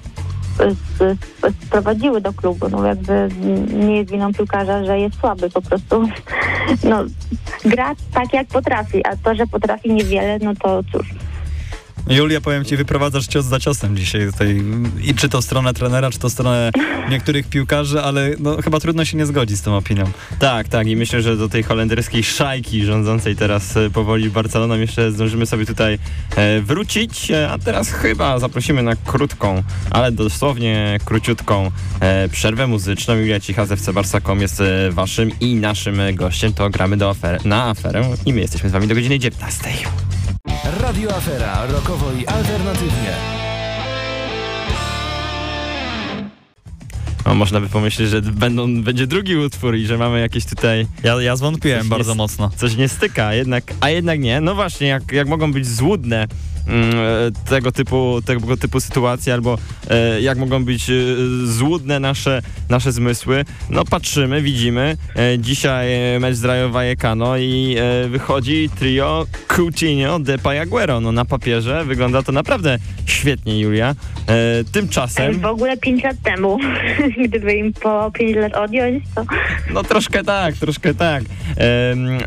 sprowadziły 1.66 2.22
do 2.22 2.34
klubu. 2.34 2.70
No 2.70 2.86
jakby 2.86 3.30
nie 3.74 3.98
jest 3.98 4.12
winą 4.12 4.34
piłkarza, 4.34 4.86
że 4.86 5.00
jest 5.00 5.20
słaby 5.20 5.50
po 5.50 5.62
prostu. 5.62 6.04
No, 6.84 7.04
gra 7.66 7.96
tak 8.14 8.34
jak 8.34 8.48
potrafi, 8.48 9.06
a 9.06 9.16
to, 9.16 9.36
że 9.36 9.48
potrafi 9.48 9.94
niewiele, 9.94 10.40
no 10.40 10.54
to 10.56 10.82
cóż. 10.92 11.10
Julia, 12.10 12.42
powiem 12.42 12.66
ci, 12.66 12.78
wyprowadzasz 12.78 13.28
cios 13.28 13.46
za 13.46 13.60
ciosem 13.60 13.98
dzisiaj 13.98 14.32
tutaj. 14.32 14.62
I 15.04 15.14
czy 15.14 15.30
to 15.30 15.42
stronę 15.42 15.74
trenera, 15.74 16.12
czy 16.12 16.20
to 16.20 16.30
stronę 16.30 16.72
niektórych 17.10 17.48
piłkarzy, 17.48 18.02
ale 18.02 18.32
no, 18.40 18.62
chyba 18.62 18.80
trudno 18.80 19.06
się 19.06 19.18
nie 19.18 19.26
zgodzić 19.26 19.58
z 19.58 19.62
tą 19.62 19.78
opinią. 19.78 20.04
Tak, 20.40 20.68
tak 20.68 20.88
i 20.88 20.96
myślę, 20.96 21.22
że 21.22 21.38
do 21.38 21.50
tej 21.50 21.64
holenderskiej 21.64 22.24
szajki 22.24 22.86
rządzącej 22.86 23.36
teraz 23.36 23.78
e, 23.78 23.90
powoli 23.90 24.30
Barceloną 24.30 24.76
jeszcze 24.76 25.12
zdążymy 25.12 25.46
sobie 25.46 25.66
tutaj 25.66 26.00
e, 26.36 26.62
wrócić, 26.62 27.32
e, 27.32 27.50
a 27.52 27.58
teraz 27.58 27.90
chyba 27.90 28.40
zaprosimy 28.40 28.84
na 28.84 28.96
krótką, 28.96 29.64
ale 29.92 30.12
dosłownie 30.12 30.98
króciutką 31.06 31.72
przerwę 32.32 32.68
muzyczną. 32.68 33.16
Julia 33.16 33.40
Cicha 33.40 33.66
z 33.66 33.72
FC 33.72 33.94
Barsakom 33.94 34.42
jest 34.42 34.62
waszym 34.92 35.32
i 35.40 35.56
naszym 35.56 36.02
gościem, 36.14 36.54
to 36.54 36.70
gramy 36.70 36.98
do 36.98 37.10
afer 37.10 37.46
na 37.46 37.70
aferę 37.70 38.10
i 38.26 38.34
my 38.34 38.42
jesteśmy 38.42 38.70
z 38.70 38.72
wami 38.72 38.88
do 38.88 38.96
godziny 38.96 39.20
19. 39.20 39.70
Radio 40.96 41.16
Afera, 41.16 41.66
rokowo 41.66 42.12
i 42.12 42.26
alternatywnie. 42.28 43.12
No, 47.26 47.36
można 47.36 47.62
by 47.62 47.68
pomyśleć, 47.70 48.10
że 48.10 48.22
będą, 48.22 48.84
będzie 48.84 49.08
drugi 49.08 49.36
utwór 49.36 49.76
i 49.76 49.86
że 49.86 49.98
mamy 49.98 50.20
jakieś 50.20 50.46
tutaj 50.46 50.88
Ja, 51.04 51.22
ja 51.22 51.36
zwątpiłem 51.36 51.90
bardzo 51.90 52.16
mocno. 52.16 52.52
coś 52.56 52.76
nie 52.76 52.88
styka, 52.90 53.34
jednak, 53.34 53.64
a 53.82 53.90
jednak 53.90 54.20
nie. 54.20 54.42
No 54.42 54.56
właśnie, 54.56 54.88
jak, 54.88 55.12
jak 55.12 55.28
mogą 55.28 55.54
być 55.54 55.68
złudne 55.68 56.28
tego 57.50 57.72
typu, 57.72 58.22
tego 58.26 58.58
typu 58.58 58.80
sytuacje, 58.80 59.34
albo 59.34 59.58
e, 59.90 60.22
jak 60.22 60.38
mogą 60.38 60.66
być 60.66 60.90
e, 60.90 60.94
złudne 61.46 62.00
nasze, 62.00 62.42
nasze 62.70 62.92
zmysły. 62.92 63.46
No 63.70 63.86
patrzymy, 63.86 64.42
widzimy. 64.42 64.98
E, 65.16 65.40
dzisiaj 65.40 66.16
e, 66.16 66.20
mecz 66.20 66.36
z 66.36 66.46
Rayo 66.46 66.70
Vallecano 66.70 67.38
i 67.38 67.76
e, 67.80 68.10
wychodzi 68.10 68.70
trio 68.80 69.26
Coutinho, 69.48 70.20
Depay, 70.20 70.60
Aguero. 70.60 71.00
No 71.02 71.12
na 71.12 71.26
papierze 71.26 71.86
wygląda 71.86 72.24
to 72.24 72.32
naprawdę 72.32 72.78
świetnie, 73.06 73.60
Julia. 73.60 73.96
E, 74.28 74.64
tymczasem... 74.72 75.40
w 75.40 75.46
ogóle 75.46 75.78
5 75.78 76.04
lat 76.04 76.16
temu, 76.24 76.58
gdyby 77.26 77.54
im 77.54 77.74
po 77.74 78.12
5 78.12 78.36
lat 78.36 78.54
odjąć, 78.54 79.04
to 79.16 79.24
No 79.74 79.84
troszkę 79.84 80.24
tak, 80.24 80.56
troszkę 80.56 80.94
tak. 80.94 81.24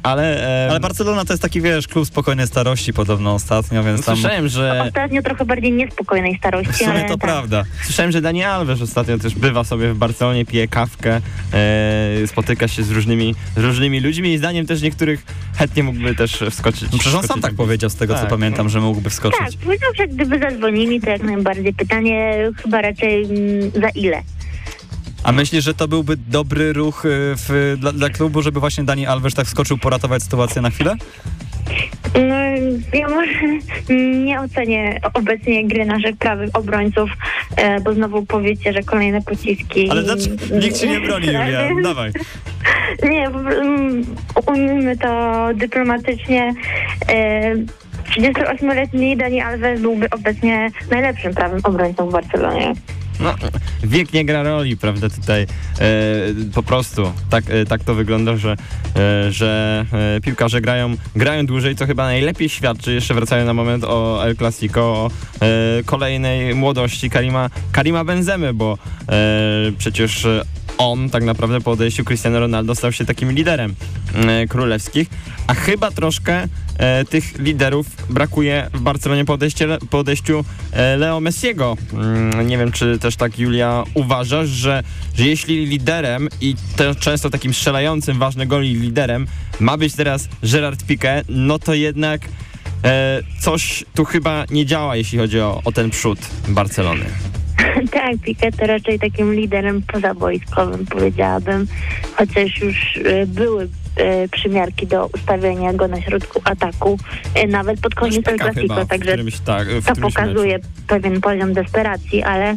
Ale... 0.02 0.68
Ale 0.70 0.80
Barcelona 0.80 1.24
to 1.24 1.32
jest 1.32 1.42
taki, 1.42 1.60
wiesz, 1.60 1.88
klub 1.88 2.06
spokojnej 2.06 2.46
starości 2.46 2.92
podobno 2.92 3.34
ostatnio, 3.34 3.84
więc 3.84 4.04
tam 4.06 4.16
Słyszałem, 4.28 4.48
że... 4.48 4.82
ostatnio 4.82 5.22
trochę 5.22 5.44
bardziej 5.44 5.72
niespokojnej 5.72 6.38
starości. 6.38 6.72
w 6.72 6.76
sumie 6.76 6.90
ale 6.90 7.02
to 7.02 7.08
tak. 7.08 7.18
prawda. 7.18 7.64
Słyszałem, 7.84 8.12
że 8.12 8.20
Dani 8.20 8.44
Alves 8.44 8.82
ostatnio 8.82 9.18
też 9.18 9.34
bywa 9.34 9.64
sobie 9.64 9.92
w 9.92 9.98
Barcelonie, 9.98 10.46
pije 10.46 10.68
kawkę, 10.68 11.20
e, 11.52 12.26
spotyka 12.26 12.68
się 12.68 12.82
z 12.82 12.90
różnymi, 12.90 13.34
z 13.56 13.60
różnymi 13.60 14.00
ludźmi 14.00 14.32
i 14.32 14.38
zdaniem 14.38 14.66
też 14.66 14.82
niektórych 14.82 15.26
chętnie 15.56 15.82
mógłby 15.82 16.14
też 16.14 16.44
wskoczyć. 16.50 16.82
No 16.82 16.98
przecież 16.98 17.14
on 17.14 17.26
sam 17.26 17.40
tak 17.40 17.54
powiedział 17.54 17.90
z 17.90 17.96
tego, 17.96 18.14
co 18.14 18.20
Tak, 18.20 18.30
pamiętam, 18.30 18.66
no. 18.66 18.70
że 18.70 18.80
mógłby 18.80 19.10
wskoczyć. 19.10 19.38
Tak, 19.38 19.64
powiedział, 19.64 19.90
że 19.96 20.08
gdyby 20.08 20.38
zadzwonili, 20.38 21.00
to 21.00 21.10
jak 21.10 21.22
najbardziej. 21.22 21.74
Pytanie 21.74 22.36
chyba 22.62 22.82
raczej 22.82 23.24
mm, 23.24 23.70
za 23.70 23.88
ile? 23.88 24.22
A 25.22 25.32
myślisz, 25.32 25.64
że 25.64 25.74
to 25.74 25.88
byłby 25.88 26.16
dobry 26.16 26.72
ruch 26.72 27.04
y, 27.04 27.08
w, 27.36 27.76
dla, 27.78 27.92
dla 27.92 28.10
klubu, 28.10 28.42
żeby 28.42 28.60
właśnie 28.60 28.84
Dani 28.84 29.06
Alves 29.06 29.34
tak 29.34 29.48
skoczył 29.48 29.78
poratować 29.78 30.22
sytuację 30.22 30.62
na 30.62 30.70
chwilę? 30.70 30.94
No, 32.14 32.34
ja 32.98 33.08
może 33.08 33.32
nie 34.24 34.40
ocenię 34.40 35.00
obecnie 35.14 35.66
gry 35.66 35.84
naszych 35.84 36.16
prawych 36.16 36.50
obrońców, 36.52 37.10
e, 37.56 37.80
bo 37.80 37.94
znowu 37.94 38.26
powiecie, 38.26 38.72
że 38.72 38.82
kolejne 38.82 39.22
pociski. 39.22 39.90
Ale 39.90 40.02
znaczy, 40.02 40.36
nikt 40.60 40.76
się 40.76 40.88
nie 40.88 41.00
broni, 41.06 41.26
Julia. 41.26 41.68
Dawaj. 41.82 42.12
Nie, 43.02 43.26
mm, 43.26 44.04
ujmijmy 44.46 44.96
to 44.96 45.48
dyplomatycznie. 45.54 46.54
E, 47.08 47.54
38-letni 48.08 49.16
Dani 49.16 49.40
Alves 49.40 49.80
byłby 49.80 50.10
obecnie 50.10 50.70
najlepszym 50.90 51.34
prawym 51.34 51.60
obrońcą 51.64 52.08
w 52.08 52.12
Barcelonie. 52.12 52.74
No, 53.20 53.34
wiek 53.82 54.12
nie 54.12 54.24
gra 54.24 54.42
roli, 54.42 54.76
prawda, 54.76 55.10
tutaj 55.10 55.42
e, 55.42 55.46
po 56.54 56.62
prostu. 56.62 57.12
Tak, 57.30 57.44
e, 57.50 57.64
tak 57.64 57.84
to 57.84 57.94
wygląda, 57.94 58.36
że, 58.36 58.56
e, 58.96 59.32
że 59.32 59.84
piłkarze 60.22 60.60
grają, 60.60 60.94
grają 61.16 61.46
dłużej, 61.46 61.76
co 61.76 61.86
chyba 61.86 62.04
najlepiej 62.04 62.48
świadczy, 62.48 62.92
jeszcze 62.92 63.14
wracając 63.14 63.46
na 63.46 63.54
moment 63.54 63.84
o 63.84 64.26
El 64.26 64.36
Clasico, 64.36 64.80
o 64.82 65.10
kolejnej 65.84 66.54
młodości 66.54 67.10
Karima, 67.10 67.50
Karima 67.72 68.04
Benzemy, 68.04 68.54
bo 68.54 68.78
przecież 69.78 70.26
on 70.78 71.10
tak 71.10 71.24
naprawdę 71.24 71.60
po 71.60 71.70
odejściu 71.70 72.04
Cristiano 72.04 72.40
Ronaldo 72.40 72.74
stał 72.74 72.92
się 72.92 73.04
takim 73.04 73.32
liderem 73.32 73.74
e, 74.14 74.46
królewskich, 74.46 75.08
a 75.46 75.54
chyba 75.54 75.90
troszkę 75.90 76.46
e, 76.78 77.04
tych 77.04 77.38
liderów 77.38 77.86
brakuje 78.10 78.70
w 78.74 78.80
Barcelonie 78.80 79.24
po, 79.24 79.32
odejście, 79.32 79.78
po 79.90 79.98
odejściu 79.98 80.44
e, 80.72 80.96
Leo 80.96 81.20
Messiego. 81.20 81.76
Mm, 81.92 82.46
nie 82.46 82.58
wiem, 82.58 82.72
czy 82.72 82.98
też 82.98 83.16
tak 83.16 83.38
Julia 83.38 83.84
uważasz, 83.94 84.48
że, 84.48 84.82
że 85.14 85.26
jeśli 85.26 85.66
liderem 85.66 86.28
i 86.40 86.54
często 87.00 87.30
takim 87.30 87.54
strzelającym 87.54 88.18
ważne 88.18 88.46
goli 88.46 88.74
liderem 88.74 89.26
ma 89.60 89.76
być 89.76 89.94
teraz 89.94 90.28
Gerard 90.42 90.82
Piqué, 90.84 91.24
no 91.28 91.58
to 91.58 91.74
jednak 91.74 92.20
e, 92.84 93.22
coś 93.40 93.84
tu 93.94 94.04
chyba 94.04 94.44
nie 94.50 94.66
działa, 94.66 94.96
jeśli 94.96 95.18
chodzi 95.18 95.40
o, 95.40 95.60
o 95.64 95.72
ten 95.72 95.90
przód 95.90 96.18
Barcelony. 96.48 97.04
tak, 97.90 98.16
to 98.58 98.66
raczej 98.66 98.98
takim 98.98 99.34
liderem 99.34 99.82
pozaboiskowym 99.82 100.86
powiedziałabym, 100.86 101.66
chociaż 102.14 102.60
już 102.60 102.96
e, 103.04 103.26
były 103.26 103.68
e, 103.96 104.28
przymiarki 104.28 104.86
do 104.86 105.06
ustawienia 105.06 105.72
go 105.72 105.88
na 105.88 106.00
środku 106.00 106.40
ataku, 106.44 106.98
e, 107.34 107.46
nawet 107.46 107.80
pod 107.80 107.94
koniec 107.94 108.24
Clasico, 108.24 108.84
w 108.84 108.88
także 108.88 109.12
którymś, 109.12 109.40
tak, 109.40 109.68
to 109.86 109.96
pokazuje 110.00 110.58
pewien 110.86 111.20
poziom 111.20 111.52
desperacji, 111.52 112.22
ale 112.22 112.56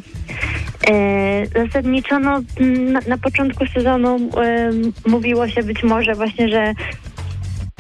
e, 0.88 1.46
zasadniczo 1.46 2.20
no, 2.20 2.42
na, 2.60 3.00
na 3.08 3.18
początku 3.18 3.66
sezonu 3.66 4.16
e, 4.16 4.72
mówiło 5.06 5.48
się 5.48 5.64
być 5.64 5.84
może 5.84 6.16
właśnie, 6.16 6.50
że 6.50 6.74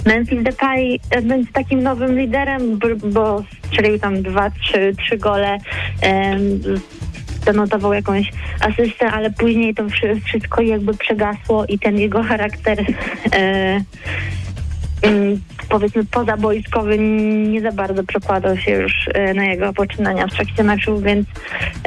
Memphis 0.05 0.43
Depay 0.43 0.99
e, 1.09 1.21
będzie 1.21 1.51
takim 1.53 1.83
nowym 1.83 2.19
liderem, 2.19 2.79
bo 3.13 3.43
strzelił 3.67 3.99
tam 3.99 4.21
dwa, 4.21 4.49
trzy, 4.49 4.95
trzy 4.97 5.17
gole, 5.17 5.57
em, 6.01 6.61
zanotował 7.45 7.93
jakąś 7.93 8.31
asystę, 8.59 9.11
ale 9.11 9.29
później 9.31 9.75
to 9.75 9.89
wszy- 9.89 10.21
wszystko 10.25 10.61
jakby 10.61 10.93
przegasło 10.93 11.65
i 11.65 11.79
ten 11.79 11.97
jego 11.97 12.23
charakter 12.23 12.79
e, 13.33 13.81
mm, 15.01 15.41
powiedzmy 15.69 16.05
pozaboiskowy 16.05 16.97
nie 17.49 17.61
za 17.61 17.71
bardzo 17.71 18.03
przekładał 18.03 18.57
się 18.57 18.71
już 18.71 18.93
e, 19.13 19.33
na 19.33 19.45
jego 19.45 19.73
poczynania 19.73 20.27
w 20.27 20.31
trakcie 20.33 20.63
meczu, 20.63 20.99
więc 20.99 21.27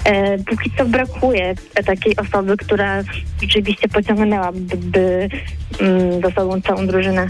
e, 0.05 0.39
póki 0.39 0.71
co 0.79 0.85
brakuje 0.85 1.55
takiej 1.87 2.17
osoby, 2.17 2.57
która 2.57 3.03
rzeczywiście 3.43 3.89
pociągnęłaby 3.89 4.77
by, 4.77 5.29
mm, 5.81 6.21
za 6.23 6.31
sobą 6.31 6.61
całą 6.61 6.87
drużynę. 6.87 7.27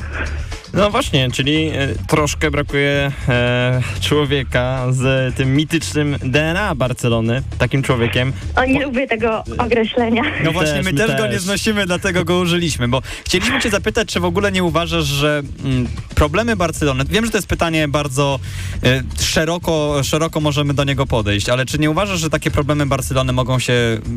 No 0.74 0.90
właśnie, 0.90 1.30
czyli 1.30 1.68
e, 1.68 1.88
troszkę 2.08 2.50
brakuje 2.50 3.12
e, 3.28 3.82
człowieka 4.00 4.86
z 4.90 5.34
tym 5.34 5.56
mitycznym 5.56 6.16
DNA 6.22 6.74
Barcelony, 6.74 7.42
takim 7.58 7.82
człowiekiem. 7.82 8.32
O, 8.56 8.64
nie 8.64 8.82
lubię 8.82 9.06
tego 9.06 9.44
określenia. 9.58 10.22
No 10.44 10.52
właśnie, 10.52 10.74
też, 10.74 10.84
my 10.84 10.92
my 10.92 10.98
też 10.98 11.10
go 11.16 11.22
też. 11.22 11.32
nie 11.32 11.40
znosimy, 11.40 11.86
dlatego 11.86 12.24
go 12.24 12.38
użyliśmy, 12.38 12.88
bo 12.88 13.02
chcieliśmy 13.24 13.60
cię 13.60 13.70
zapytać, 13.70 14.08
czy 14.08 14.20
w 14.20 14.24
ogóle 14.24 14.52
nie 14.52 14.64
uważasz, 14.64 15.04
że 15.04 15.42
mm, 15.64 15.86
problemy 16.14 16.56
Barcelony, 16.56 17.04
wiem, 17.08 17.24
że 17.24 17.30
to 17.30 17.38
jest 17.38 17.48
pytanie 17.48 17.88
bardzo 17.88 18.40
y, 18.84 19.24
szeroko, 19.24 20.00
szeroko 20.02 20.40
możemy 20.40 20.74
do 20.74 20.84
niego 20.84 21.06
podejść, 21.06 21.48
ale 21.48 21.66
czy 21.66 21.78
nie 21.78 21.90
uważasz, 21.90 22.20
że 22.20 22.30
takie 22.30 22.50
problemy 22.50 22.86
Barcelony 22.86 23.32
mogą 23.32 23.58
się, 23.58 23.74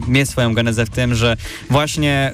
mieć 0.07 0.29
swoją 0.29 0.53
genezę 0.53 0.85
w 0.85 0.89
tym, 0.89 1.15
że 1.15 1.37
właśnie 1.69 2.33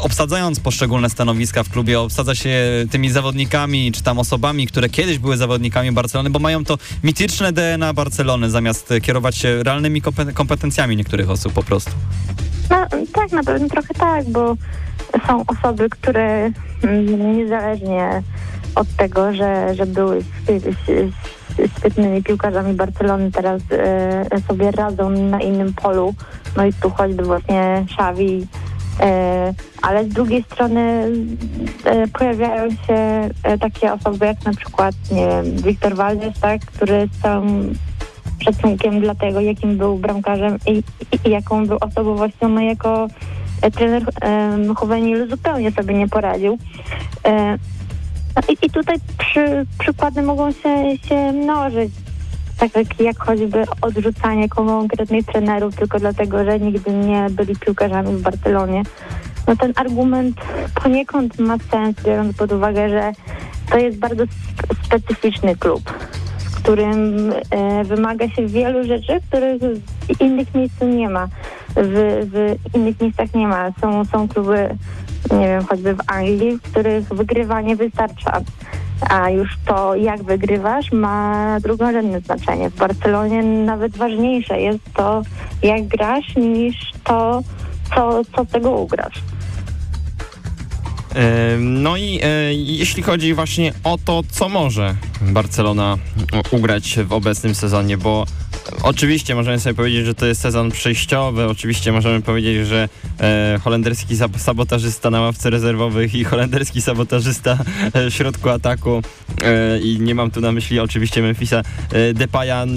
obsadzając 0.00 0.60
poszczególne 0.60 1.10
stanowiska 1.10 1.62
w 1.62 1.70
klubie, 1.70 2.00
obsadza 2.00 2.34
się 2.34 2.50
tymi 2.90 3.10
zawodnikami, 3.10 3.92
czy 3.92 4.02
tam 4.02 4.18
osobami, 4.18 4.66
które 4.66 4.88
kiedyś 4.88 5.18
były 5.18 5.36
zawodnikami 5.36 5.92
Barcelony, 5.92 6.30
bo 6.30 6.38
mają 6.38 6.64
to 6.64 6.78
mityczne 7.04 7.52
DNA 7.52 7.92
Barcelony, 7.92 8.50
zamiast 8.50 8.94
kierować 9.02 9.36
się 9.36 9.62
realnymi 9.62 10.02
kompe- 10.02 10.32
kompetencjami 10.32 10.96
niektórych 10.96 11.30
osób 11.30 11.52
po 11.52 11.62
prostu. 11.62 11.90
No 12.70 12.86
tak, 13.12 13.32
na 13.32 13.42
pewno 13.42 13.68
trochę 13.68 13.94
tak, 13.94 14.30
bo 14.30 14.56
są 15.26 15.44
osoby, 15.46 15.90
które 15.90 16.50
mm, 16.82 17.36
niezależnie 17.36 18.22
od 18.74 18.96
tego, 18.96 19.32
że, 19.32 19.74
że 19.74 19.86
były 19.86 20.20
świe- 20.20 20.60
świe- 20.60 21.10
świetnymi 21.78 22.22
piłkarzami 22.22 22.74
Barcelony, 22.74 23.32
teraz 23.32 23.62
e, 23.70 24.40
sobie 24.48 24.70
radzą 24.70 25.10
na 25.10 25.40
innym 25.40 25.74
polu. 25.74 26.14
No 26.56 26.66
i 26.66 26.72
tu 26.72 26.90
choćby 26.90 27.22
właśnie 27.22 27.84
Xavi, 27.92 28.46
ale 29.82 30.04
z 30.04 30.08
drugiej 30.08 30.42
strony 30.42 31.10
e, 31.84 32.08
pojawiają 32.08 32.70
się 32.70 32.94
e, 33.42 33.58
takie 33.58 33.92
osoby 33.92 34.26
jak 34.26 34.44
na 34.44 34.54
przykład, 34.54 34.94
nie 35.12 35.42
Wiktor 35.62 35.94
Valdez, 35.94 36.40
tak, 36.40 36.60
który 36.60 37.08
z 37.12 37.22
całym 37.22 37.74
szacunkiem 38.44 39.00
dla 39.00 39.14
tego, 39.14 39.40
jakim 39.40 39.76
był 39.76 39.98
bramkarzem 39.98 40.58
i, 40.66 40.70
i, 41.12 41.28
i 41.28 41.30
jaką 41.30 41.66
był 41.66 41.78
osobowością, 41.80 42.48
no 42.48 42.60
jako 42.60 43.08
e, 43.62 43.70
trener 43.70 44.02
e, 44.22 44.58
Juvenil 44.80 45.30
zupełnie 45.30 45.72
sobie 45.72 45.94
nie 45.94 46.08
poradził. 46.08 46.58
E, 47.24 47.58
no 48.36 48.42
i, 48.48 48.66
I 48.66 48.70
tutaj 48.70 48.96
przy, 49.18 49.66
przykłady 49.78 50.22
mogą 50.22 50.52
się, 50.52 50.98
się 51.08 51.32
mnożyć. 51.32 51.92
Tak 52.58 52.76
jak, 52.76 53.00
jak 53.00 53.18
choćby 53.18 53.64
odrzucanie 53.82 54.48
konkretnych 54.48 55.26
trenerów 55.26 55.76
tylko 55.76 55.98
dlatego, 55.98 56.44
że 56.44 56.60
nigdy 56.60 56.92
nie 56.92 57.26
byli 57.30 57.56
piłkarzami 57.56 58.16
w 58.16 58.22
Barcelonie. 58.22 58.82
No 59.46 59.56
ten 59.56 59.72
argument 59.76 60.36
poniekąd 60.82 61.38
ma 61.38 61.56
sens, 61.70 61.96
biorąc 62.04 62.36
pod 62.36 62.52
uwagę, 62.52 62.88
że 62.88 63.12
to 63.70 63.78
jest 63.78 63.98
bardzo 63.98 64.22
sp- 64.22 64.74
specyficzny 64.84 65.56
klub 65.56 65.92
w 66.56 66.62
którym 66.68 67.32
e, 67.50 67.84
wymaga 67.84 68.28
się 68.28 68.46
wielu 68.46 68.84
rzeczy, 68.84 69.20
których 69.28 69.62
w 69.62 70.20
innych 70.20 70.54
miejscach 70.54 70.88
nie 70.88 71.08
ma. 71.08 71.28
W, 71.76 72.26
w 72.32 72.76
innych 72.76 73.00
miejscach 73.00 73.34
nie 73.34 73.46
ma. 73.48 73.70
Są, 73.80 74.04
są 74.04 74.28
kluby, 74.28 74.68
nie 75.30 75.46
wiem, 75.46 75.64
choćby 75.64 75.94
w 75.94 76.00
Anglii, 76.06 76.58
w 76.58 76.62
których 76.62 77.08
wygrywanie 77.08 77.76
wystarcza. 77.76 78.40
A 79.00 79.30
już 79.30 79.48
to, 79.66 79.94
jak 79.94 80.22
wygrywasz, 80.22 80.92
ma 80.92 81.58
drugorzędne 81.60 82.20
znaczenie. 82.20 82.70
W 82.70 82.76
Barcelonie 82.76 83.42
nawet 83.42 83.96
ważniejsze 83.96 84.60
jest 84.60 84.80
to, 84.94 85.22
jak 85.62 85.86
grasz, 85.86 86.36
niż 86.36 86.76
to, 87.04 87.42
co, 87.94 88.22
co 88.36 88.46
tego 88.46 88.70
ugrasz. 88.70 89.22
No 91.58 91.96
i 91.96 92.20
e, 92.22 92.54
jeśli 92.54 93.02
chodzi 93.02 93.34
właśnie 93.34 93.72
o 93.84 93.98
to, 94.04 94.22
co 94.30 94.48
może 94.48 94.94
Barcelona 95.20 95.96
ugrać 96.50 96.98
w 97.04 97.12
obecnym 97.12 97.54
sezonie, 97.54 97.96
bo 97.96 98.26
oczywiście 98.82 99.34
możemy 99.34 99.60
sobie 99.60 99.74
powiedzieć, 99.74 100.06
że 100.06 100.14
to 100.14 100.26
jest 100.26 100.40
sezon 100.40 100.70
przejściowy, 100.70 101.44
oczywiście 101.44 101.92
możemy 101.92 102.22
powiedzieć, 102.22 102.66
że 102.66 102.88
e, 103.20 103.58
holenderski 103.64 104.16
sab- 104.16 104.38
sabotażysta 104.38 105.10
na 105.10 105.20
ławce 105.20 105.50
rezerwowych 105.50 106.14
i 106.14 106.24
holenderski 106.24 106.82
sabotażysta 106.82 107.58
e, 107.92 108.10
w 108.10 108.14
środku 108.14 108.50
ataku 108.50 109.02
e, 109.42 109.80
i 109.80 110.00
nie 110.00 110.14
mam 110.14 110.30
tu 110.30 110.40
na 110.40 110.52
myśli 110.52 110.80
oczywiście 110.80 111.22
Memphisa 111.22 111.62
e, 111.92 112.14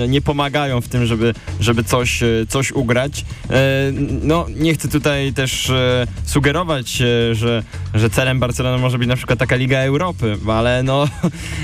nie 0.08 0.22
pomagają 0.22 0.82
w 0.82 0.88
tym, 0.88 1.06
żeby, 1.06 1.34
żeby 1.60 1.84
coś, 1.84 2.24
e, 2.24 2.28
coś 2.50 2.72
ugrać. 2.72 3.26
E, 3.50 3.92
no 4.22 4.46
nie 4.56 4.74
chcę 4.74 4.88
tutaj 4.88 5.34
też 5.34 5.70
e, 5.70 6.08
sugerować, 6.26 6.90
że, 7.32 7.64
że 7.94 8.10
celem 8.10 8.40
Barcelony 8.40 8.78
może 8.78 8.98
być 8.98 9.08
na 9.08 9.16
przykład 9.16 9.40
taka 9.40 9.56
Liga 9.56 9.80
Europy, 9.80 10.38
ale 10.48 10.84
no 10.84 11.08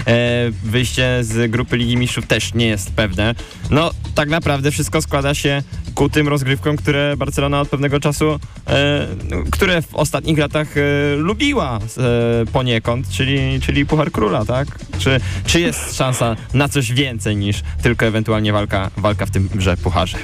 wyjście 0.64 1.20
z 1.22 1.52
grupy 1.52 1.78
Ligi 1.78 1.98
Mistrzów 1.98 2.28
też 2.28 2.54
nie 2.54 2.68
jest 2.68 2.92
pewne. 2.92 3.36
No 3.70 3.92
tak 4.16 4.30
naprawdę 4.30 4.72
wszystko 4.72 5.02
składa 5.02 5.34
się 5.34 5.64
ku 5.96 6.10
tym 6.10 6.28
rozgrywkom, 6.28 6.78
które 6.78 7.18
Barcelona 7.18 7.62
od 7.62 7.70
pewnego 7.70 8.00
czasu, 8.00 8.40
e, 8.68 9.08
które 9.52 9.82
w 9.82 9.96
ostatnich 9.96 10.38
latach 10.38 10.78
e, 10.78 10.82
lubiła 11.16 11.80
e, 11.80 12.46
poniekąd, 12.46 13.10
czyli, 13.10 13.60
czyli 13.62 13.86
Puchar 13.86 14.12
Króla, 14.12 14.46
tak? 14.46 14.68
Czy, 15.00 15.20
czy 15.46 15.60
jest 15.60 15.98
szansa 15.98 16.36
na 16.54 16.70
coś 16.70 16.94
więcej 16.94 17.36
niż 17.36 17.62
tylko 17.82 18.06
ewentualnie 18.06 18.54
walka, 18.54 18.92
walka 18.98 19.26
w 19.26 19.32
tymże 19.32 19.78
pucharze? 19.78 20.18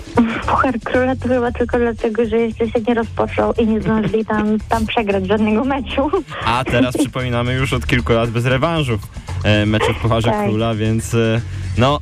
Puchar 0.48 0.80
Króla 0.80 1.16
to 1.16 1.28
chyba 1.28 1.52
tylko 1.52 1.78
dlatego, 1.78 2.26
że 2.26 2.38
jeszcze 2.38 2.70
się 2.70 2.82
nie 2.88 2.94
rozpoczął 2.94 3.54
i 3.54 3.68
nie 3.68 3.82
zdążyli 3.82 4.26
tam, 4.26 4.58
tam 4.70 4.86
przegrać 4.86 5.28
żadnego 5.28 5.64
meczu. 5.64 6.12
A 6.46 6.64
teraz 6.64 6.98
przypominamy 6.98 7.54
już 7.54 7.74
od 7.74 7.88
kilku 7.88 8.14
lat 8.14 8.30
bez 8.30 8.46
rewanżów 8.46 9.02
e, 9.44 9.66
mecze 9.66 9.94
w 9.94 9.98
Pucharze 9.98 10.30
Tak. 10.30 10.48
Króla, 10.48 10.76
więc 10.76 11.14
e, 11.14 11.42
no 11.78 12.00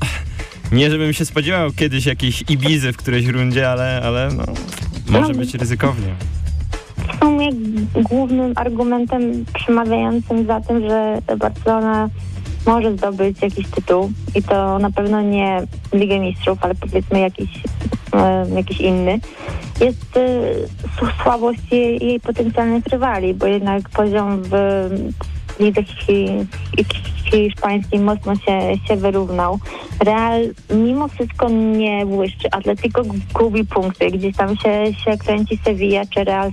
nie 0.71 0.91
żebym 0.91 1.13
się 1.13 1.25
spodziewał 1.25 1.71
kiedyś 1.71 2.05
jakiejś 2.05 2.43
Ibizy 2.49 2.93
w 2.93 2.97
którejś 2.97 3.25
rundzie, 3.25 3.69
ale, 3.69 4.01
ale 4.03 4.29
no, 4.37 4.43
może 5.19 5.33
być 5.33 5.53
ryzykownie. 5.53 6.15
W 7.13 7.19
sumie 7.19 7.49
głównym 7.95 8.53
argumentem 8.55 9.45
przemawiającym 9.53 10.45
za 10.45 10.61
tym, 10.61 10.89
że 10.89 11.21
Barcelona 11.37 12.09
może 12.65 12.97
zdobyć 12.97 13.41
jakiś 13.41 13.67
tytuł 13.67 14.11
i 14.35 14.43
to 14.43 14.79
na 14.79 14.91
pewno 14.91 15.21
nie 15.21 15.61
Ligę 15.93 16.19
Mistrzów, 16.19 16.57
ale 16.61 16.75
powiedzmy 16.75 17.19
jakiś, 17.19 17.49
e, 18.13 18.45
jakiś 18.55 18.81
inny, 18.81 19.19
jest 19.81 20.17
e, 20.17 20.41
słabość 21.23 21.59
jej, 21.71 22.05
jej 22.05 22.19
potencjalnych 22.19 22.87
rywali, 22.87 23.33
bo 23.33 23.45
jednak 23.45 23.89
poziom 23.89 24.41
w 24.43 24.89
lidze 25.59 25.83
hi, 25.83 26.47
hi, 26.77 26.85
hiszpańskiej 27.31 27.99
mocno 27.99 28.35
się, 28.35 28.77
się 28.87 28.95
wyrównał. 28.95 29.59
Real 29.99 30.41
mimo 30.69 31.07
wszystko 31.07 31.49
nie 31.49 32.05
błyszczy. 32.05 32.51
Atletico 32.51 33.01
gubi 33.33 33.65
punkty. 33.65 34.11
Gdzieś 34.11 34.35
tam 34.35 34.57
się, 34.57 34.93
się 35.05 35.17
kręci 35.17 35.59
Sevilla 35.65 36.01
czy 36.05 36.23
Real, 36.23 36.51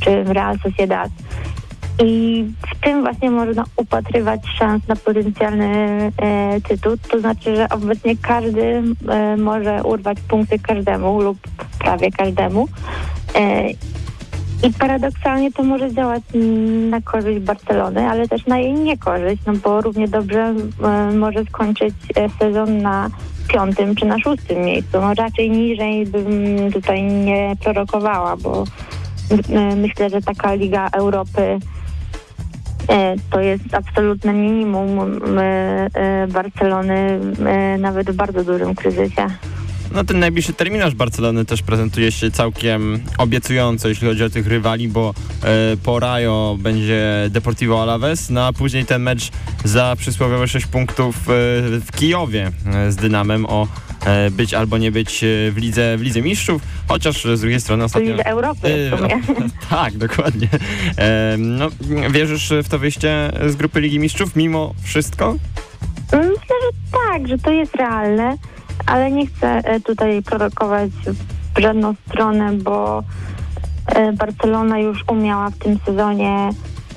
czy 0.00 0.24
Real 0.24 0.58
Sociedad. 0.58 1.10
I 2.04 2.44
w 2.74 2.84
tym 2.84 3.02
właśnie 3.02 3.30
można 3.30 3.64
upatrywać 3.76 4.40
szans 4.58 4.88
na 4.88 4.96
potencjalny 4.96 5.66
e, 6.22 6.60
tytuł. 6.60 6.96
To 7.10 7.20
znaczy, 7.20 7.56
że 7.56 7.68
obecnie 7.68 8.16
każdy 8.16 8.82
e, 9.08 9.36
może 9.36 9.82
urwać 9.82 10.20
punkty 10.20 10.58
każdemu 10.58 11.20
lub 11.20 11.38
prawie 11.78 12.10
każdemu. 12.10 12.68
E, 13.34 13.64
I 14.62 14.72
paradoksalnie 14.72 15.52
to 15.52 15.62
może 15.62 15.94
działać 15.94 16.22
na 16.90 17.00
korzyść 17.00 17.40
Barcelony, 17.40 18.08
ale 18.08 18.28
też 18.28 18.46
na 18.46 18.58
jej 18.58 18.72
niekorzyść, 18.72 19.42
no 19.46 19.52
bo 19.52 19.80
równie 19.80 20.08
dobrze 20.08 20.54
e, 20.82 21.12
może 21.12 21.44
skończyć 21.44 21.94
e, 22.16 22.28
sezon 22.28 22.82
na 22.82 23.10
piątym 23.48 23.94
czy 23.94 24.06
na 24.06 24.18
szóstym 24.18 24.62
miejscu. 24.62 25.00
No 25.00 25.14
raczej 25.14 25.50
niżej 25.50 26.06
bym 26.06 26.26
tutaj 26.72 27.02
nie 27.02 27.56
prorokowała, 27.64 28.36
bo 28.36 28.64
e, 29.50 29.76
myślę, 29.76 30.10
że 30.10 30.20
taka 30.22 30.54
Liga 30.54 30.88
Europy 30.92 31.58
To 33.30 33.40
jest 33.40 33.74
absolutne 33.74 34.32
minimum 34.32 34.98
Barcelony, 36.28 37.20
nawet 37.78 38.10
w 38.10 38.16
bardzo 38.16 38.44
dużym 38.44 38.74
kryzysie. 38.74 39.26
No 39.92 40.04
ten 40.04 40.18
najbliższy 40.18 40.52
terminarz 40.52 40.94
Barcelony 40.94 41.44
też 41.44 41.62
prezentuje 41.62 42.12
się 42.12 42.30
całkiem 42.30 43.00
obiecująco, 43.18 43.88
jeśli 43.88 44.08
chodzi 44.08 44.24
o 44.24 44.30
tych 44.30 44.46
rywali, 44.46 44.88
bo 44.88 45.14
e, 45.42 45.76
po 45.76 46.00
Rajo 46.00 46.56
będzie 46.60 47.26
Deportivo 47.30 47.82
Alaves, 47.82 48.30
no 48.30 48.46
a 48.46 48.52
później 48.52 48.84
ten 48.86 49.02
mecz 49.02 49.30
za 49.64 49.94
przysłowiowe 49.98 50.48
6 50.48 50.66
punktów 50.66 51.16
e, 51.16 51.22
w 51.80 51.86
Kijowie 51.96 52.52
e, 52.66 52.92
z 52.92 52.96
Dynamem 52.96 53.46
o 53.46 53.68
e, 54.04 54.30
być 54.30 54.54
albo 54.54 54.78
nie 54.78 54.92
być 54.92 55.24
e, 55.24 55.26
w 55.50 55.56
lidze, 55.56 55.96
w 55.98 56.00
lidze 56.00 56.22
mistrzów, 56.22 56.62
chociaż 56.88 57.24
z 57.24 57.40
drugiej 57.40 57.60
strony 57.60 57.80
To 57.80 57.86
ostatnio... 57.86 58.10
Lidze 58.10 58.26
Europy. 58.26 58.90
E, 59.02 59.10
tak, 59.70 59.96
dokładnie. 59.96 60.48
No, 61.38 61.68
wierzysz 62.10 62.52
w 62.64 62.68
to 62.68 62.78
wyjście 62.78 63.32
z 63.46 63.56
grupy 63.56 63.80
Ligi 63.80 63.98
Mistrzów 63.98 64.36
mimo 64.36 64.74
wszystko? 64.82 65.36
Myślę, 66.12 66.56
że 66.62 66.98
tak, 67.08 67.28
że 67.28 67.38
to 67.38 67.50
jest 67.50 67.74
realne, 67.74 68.36
ale 68.86 69.10
nie 69.10 69.26
chcę 69.26 69.46
e, 69.46 69.80
tutaj 69.80 70.22
prorokować 70.22 70.90
w 71.54 71.60
żadną 71.60 71.94
stronę, 72.08 72.52
bo 72.52 73.02
e, 73.86 74.12
Barcelona 74.12 74.78
już 74.78 75.04
umiała 75.08 75.50
w 75.50 75.58
tym 75.58 75.78
sezonie 75.86 76.50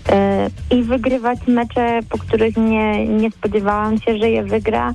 e, 0.09 0.49
i 0.71 0.83
wygrywać 0.83 1.39
mecze, 1.47 1.99
po 2.09 2.17
których 2.17 2.57
nie, 2.57 3.07
nie 3.07 3.31
spodziewałam 3.31 3.97
się, 3.97 4.17
że 4.17 4.29
je 4.29 4.43
wygra 4.43 4.93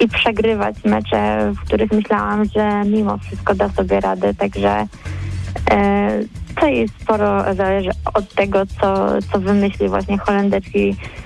i 0.00 0.08
przegrywać 0.08 0.84
mecze, 0.84 1.52
w 1.56 1.60
których 1.66 1.92
myślałam, 1.92 2.44
że 2.44 2.84
mimo 2.84 3.18
wszystko 3.18 3.54
da 3.54 3.68
sobie 3.68 4.00
radę, 4.00 4.34
także 4.34 4.86
to 6.60 6.66
jest 6.66 6.94
sporo 7.02 7.54
zależy 7.54 7.90
od 8.14 8.34
tego, 8.34 8.66
co, 8.66 9.06
co 9.32 9.40
wymyśli 9.40 9.88
właśnie 9.88 10.18
holenderski 10.18 10.90
e, 10.90 11.19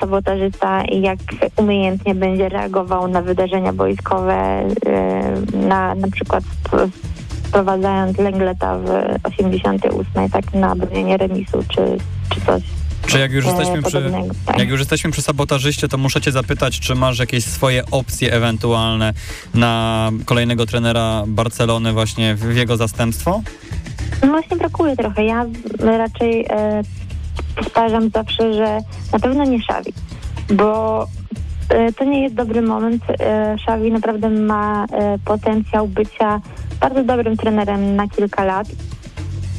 sabotażysta 0.00 0.84
i 0.84 1.00
jak 1.00 1.18
umiejętnie 1.56 2.14
będzie 2.14 2.48
reagował 2.48 3.08
na 3.08 3.22
wydarzenia 3.22 3.72
boiskowe, 3.72 4.34
e, 4.34 4.66
na 5.52 5.94
na 5.94 6.08
przykład 6.08 6.44
wp- 6.44 6.88
wprowadzając 7.48 8.18
Lengleta 8.18 8.78
w 8.78 8.88
88 9.26 10.30
tak 10.30 10.54
na 10.54 10.76
bronienie 10.76 11.16
remisu 11.16 11.64
czy, 11.68 11.80
czy 12.34 12.40
coś 12.46 12.62
Czy 13.06 13.18
jak 13.18 13.32
już 13.32 13.44
e, 13.46 13.48
jesteśmy 13.48 13.82
przy... 13.82 14.12
Tak. 14.46 14.58
Jak 14.58 14.68
już 14.68 14.80
jesteśmy 14.80 15.10
przy 15.10 15.22
sabotażyście, 15.22 15.88
to 15.88 15.98
muszę 15.98 16.20
cię 16.20 16.32
zapytać, 16.32 16.80
czy 16.80 16.94
masz 16.94 17.18
jakieś 17.18 17.44
swoje 17.44 17.82
opcje 17.90 18.32
ewentualne 18.32 19.12
na 19.54 20.10
kolejnego 20.24 20.66
trenera 20.66 21.24
Barcelony 21.26 21.92
właśnie 21.92 22.34
w 22.34 22.40
w 22.40 22.56
jego 22.56 22.76
zastępstwo? 22.76 23.42
No 24.22 24.28
właśnie 24.28 24.56
brakuje 24.56 24.96
trochę. 24.96 25.24
Ja 25.24 25.46
raczej 25.80 26.46
e, 26.50 26.82
powtarzam 27.56 28.10
zawsze, 28.10 28.54
że 28.54 28.78
na 29.12 29.18
pewno 29.18 29.44
nie 29.44 29.62
Szawi, 29.62 29.92
bo 30.50 31.06
e, 31.68 31.92
to 31.92 32.04
nie 32.04 32.22
jest 32.22 32.34
dobry 32.34 32.62
moment. 32.62 33.02
E, 33.20 33.56
Szawi 33.58 33.92
naprawdę 33.92 34.30
ma 34.30 34.84
e, 34.84 35.18
potencjał 35.24 35.88
bycia 35.88 36.40
bardzo 36.80 37.04
dobrym 37.04 37.36
trenerem 37.36 37.96
na 37.96 38.08
kilka 38.08 38.44
lat. 38.44 38.66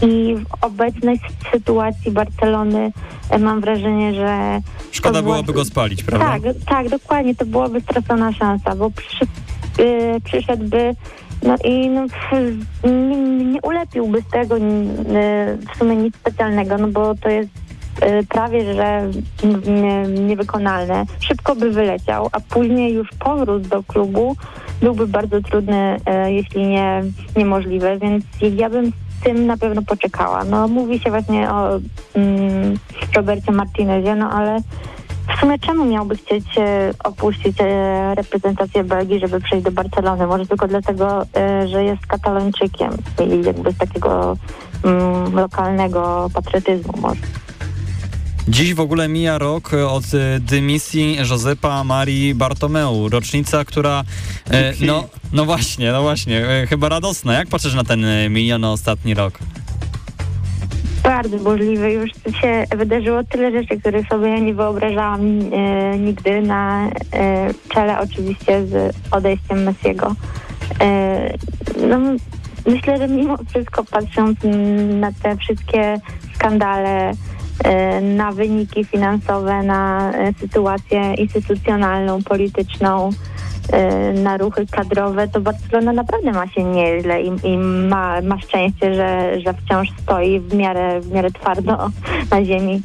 I 0.02 0.36
w 0.36 0.64
obecnej 0.64 1.20
sytuacji 1.52 2.12
Barcelony 2.12 2.92
e, 3.30 3.40
mam 3.40 3.62
wrażenie, 3.62 4.14
że 4.14 4.60
Szkoda 4.92 5.22
byłoby 5.22 5.38
właśnie- 5.38 5.54
go 5.54 5.66
spalić, 5.66 6.04
prawda? 6.04 6.26
tak, 6.26 6.56
tak, 6.66 6.90
dokładnie, 6.90 7.36
to 7.36 7.46
byłaby 7.46 7.82
stracona 7.82 8.34
szansa, 8.34 8.76
bo 8.76 8.92
przy, 8.92 9.28
przyszedłby 10.24 10.96
no 11.44 11.56
i 11.64 11.90
no, 11.90 12.06
nie, 12.84 13.44
nie 13.46 13.62
ulepiłby 13.62 14.22
z 14.22 14.32
tego 14.32 14.56
w 15.74 15.78
sumie 15.78 15.96
nic 15.96 16.16
specjalnego, 16.16 16.78
no 16.78 16.88
bo 16.88 17.16
to 17.16 17.30
jest 17.30 17.50
prawie, 18.30 18.74
że 18.74 19.10
nie, 19.66 20.02
niewykonalne. 20.02 21.06
Szybko 21.20 21.56
by 21.56 21.72
wyleciał, 21.72 22.30
a 22.32 22.40
później 22.40 22.94
już 22.94 23.10
powrót 23.20 23.68
do 23.68 23.84
klubu 23.84 24.36
byłby 24.82 25.08
bardzo 25.08 25.42
trudny, 25.42 25.98
y, 26.28 26.32
jeśli 26.32 26.68
nie 26.68 27.04
niemożliwy, 27.36 28.00
więc 28.02 28.26
ja 28.42 28.70
bym 28.70 28.92
tym 29.24 29.46
na 29.46 29.58
pewno 29.58 29.82
poczekała. 29.82 30.44
No 30.44 30.68
mówi 30.68 31.00
się 31.00 31.10
właśnie 31.10 31.52
o 31.52 31.80
mm, 32.16 32.78
Robercie 33.16 33.52
Martinezie, 33.52 34.16
no 34.16 34.30
ale 34.32 34.60
w 35.36 35.40
sumie 35.40 35.60
czemu 35.60 35.86
miałby 35.86 36.18
chcieć 36.18 36.46
e, 36.58 36.94
opuścić 37.04 37.58
reprezentację 38.16 38.84
Belgii, 38.84 39.20
żeby 39.20 39.42
przejść 39.42 39.66
do 39.66 39.72
Barcelony? 39.72 40.28
Może 40.28 40.46
tylko 40.46 40.68
dlatego, 40.68 41.26
że 41.66 41.84
jest 41.84 42.06
katalończykiem 42.06 42.92
i 43.26 43.46
jakby 43.46 43.72
z 43.72 43.78
takiego 43.78 44.38
mm, 44.84 45.36
lokalnego 45.36 46.30
patriotyzmu 46.34 46.94
może. 47.02 47.22
Dziś 48.48 48.74
w 48.74 48.80
ogóle 48.80 49.08
mija 49.08 49.38
rok 49.38 49.72
od 49.74 50.04
e, 50.04 50.40
dymisji 50.40 51.18
Josepa 51.30 51.84
Marii 51.84 52.36
Bartomeu. 52.36 53.10
Rocznica, 53.10 53.66
która... 53.66 54.04
E, 54.52 54.74
no, 54.86 55.08
no 55.34 55.46
właśnie, 55.46 55.92
no 55.92 56.02
właśnie. 56.02 56.48
E, 56.48 56.68
chyba 56.68 56.90
radosna. 56.90 57.34
Jak 57.34 57.48
patrzysz 57.48 57.74
na 57.74 57.84
ten 57.84 58.06
e, 58.06 58.30
miniony 58.30 58.70
ostatni 58.70 59.14
rok? 59.14 59.40
Bardzo 61.04 61.38
burzliwy. 61.38 61.92
Już 61.92 62.10
się 62.42 62.66
wydarzyło 62.78 63.24
tyle 63.24 63.52
rzeczy, 63.52 63.80
których 63.80 64.08
sobie 64.08 64.42
nie 64.42 64.54
wyobrażałam 64.54 65.22
e, 65.22 65.98
nigdy 65.98 66.42
na 66.42 66.90
e, 66.90 67.54
czele 67.74 68.00
oczywiście 68.00 68.66
z 68.66 68.96
odejściem 69.12 69.64
Messiego. 69.64 70.16
E, 70.82 71.38
no, 71.88 72.00
myślę, 72.68 72.98
że 72.98 73.08
mimo 73.08 73.38
wszystko 73.50 73.84
patrząc 73.84 74.38
na 75.00 75.12
te 75.12 75.38
wszystkie 75.38 76.00
skandale, 76.36 77.10
e, 77.10 77.14
na 78.02 78.32
wyniki 78.32 78.86
finansowe, 78.86 79.64
na 79.64 80.12
e, 80.14 80.34
sytuację 80.34 81.14
instytucjonalną, 81.14 82.24
polityczną, 82.24 83.10
e, 83.74 84.14
na 84.14 84.38
ruchy 84.38 84.66
kadrowe, 84.68 85.28
to 85.28 85.42
Barcelona 85.42 85.94
naprawdę 85.94 86.32
ma 86.32 86.48
się 86.48 86.64
nieźle 86.64 87.22
i, 87.22 87.32
i 87.44 87.58
ma, 87.58 88.22
ma 88.22 88.40
szczęście, 88.40 88.94
że, 88.94 89.42
że 89.42 89.54
wciąż 89.54 89.90
stoi 90.04 90.40
w 90.40 90.54
miarę, 90.54 91.02
w 91.02 91.12
miarę 91.12 91.32
twardo 91.32 91.90
na 92.32 92.46
ziemi. 92.46 92.82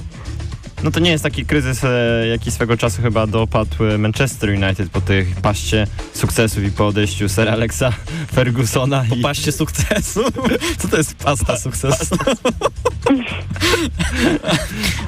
No 0.83 0.91
to 0.91 1.01
nie 1.01 1.11
jest 1.11 1.25
taki 1.25 1.47
kryzys, 1.47 1.85
e, 1.85 2.27
jaki 2.29 2.51
swego 2.51 2.77
czasu 2.77 3.03
chyba 3.03 3.27
dopadł 3.27 3.77
Manchester 3.99 4.51
United 4.51 4.91
po 4.91 5.01
tej 5.01 5.25
paście 5.43 5.87
sukcesów 6.15 6.65
i 6.65 6.71
po 6.71 6.87
odejściu 6.87 7.29
Sir 7.29 7.49
Alexa 7.49 7.93
Fergusona. 8.35 9.05
I... 9.17 9.21
Paście 9.21 9.53
sukcesu? 9.53 10.21
Co 10.79 10.89
to 10.89 10.97
jest 10.97 11.15
pasta 11.15 11.59
sukcesu? 11.59 12.17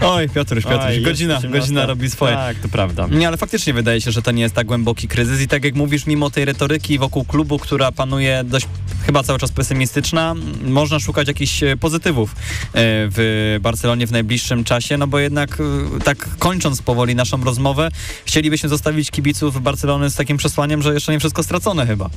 Oj, 0.02 0.28
Piotruś, 0.28 0.64
Piotruś, 0.64 0.96
Oj, 0.96 1.02
godzina, 1.02 1.36
18. 1.36 1.60
godzina 1.60 1.86
robi 1.86 2.10
swoje. 2.10 2.34
Tak, 2.34 2.56
to 2.56 2.68
prawda. 2.68 3.06
Nie, 3.10 3.28
ale 3.28 3.36
faktycznie 3.36 3.72
wydaje 3.72 4.00
się, 4.00 4.12
że 4.12 4.22
to 4.22 4.30
nie 4.30 4.42
jest 4.42 4.54
tak 4.54 4.66
głęboki 4.66 5.08
kryzys 5.08 5.40
i 5.40 5.48
tak 5.48 5.64
jak 5.64 5.74
mówisz, 5.74 6.06
mimo 6.06 6.30
tej 6.30 6.44
retoryki 6.44 6.98
wokół 6.98 7.24
klubu, 7.24 7.58
która 7.58 7.92
panuje 7.92 8.44
dość 8.44 8.66
chyba 9.06 9.22
cały 9.22 9.38
czas 9.38 9.52
pesymistyczna, 9.52 10.34
można 10.64 10.98
szukać 10.98 11.28
jakichś 11.28 11.62
e, 11.62 11.76
pozytywów 11.76 12.32
e, 12.32 12.34
w 12.74 13.58
Barcelonie 13.62 14.06
w 14.06 14.12
najbliższym 14.12 14.64
czasie, 14.64 14.98
no 14.98 15.06
bo 15.06 15.18
jednak 15.18 15.57
e, 15.60 15.64
tak 16.04 16.28
kończąc 16.38 16.82
powoli 16.82 17.14
naszą 17.14 17.44
rozmowę, 17.44 17.88
chcielibyśmy 18.24 18.68
zostawić 18.68 19.10
kibiców 19.10 19.62
Barcelony 19.62 20.10
z 20.10 20.16
takim 20.16 20.36
przesłaniem, 20.36 20.82
że 20.82 20.94
jeszcze 20.94 21.12
nie 21.12 21.18
wszystko 21.18 21.42
stracone 21.42 21.86
chyba. 21.86 22.10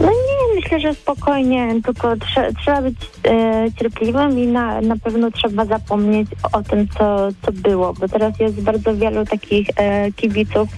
No 0.00 0.06
nie, 0.06 0.60
myślę, 0.60 0.80
że 0.80 0.94
spokojnie, 0.94 1.80
tylko 1.84 2.08
trze- 2.16 2.52
trzeba 2.62 2.82
być 2.82 2.96
e, 3.28 3.66
cierpliwym 3.78 4.38
i 4.38 4.46
na, 4.46 4.80
na 4.80 4.96
pewno 4.96 5.30
trzeba 5.30 5.64
zapomnieć 5.64 6.28
o 6.52 6.62
tym, 6.62 6.88
co, 6.88 7.28
co 7.46 7.52
było, 7.52 7.92
bo 7.94 8.08
teraz 8.08 8.40
jest 8.40 8.60
bardzo 8.60 8.96
wielu 8.96 9.26
takich 9.26 9.68
e, 9.76 10.12
kibiców, 10.12 10.68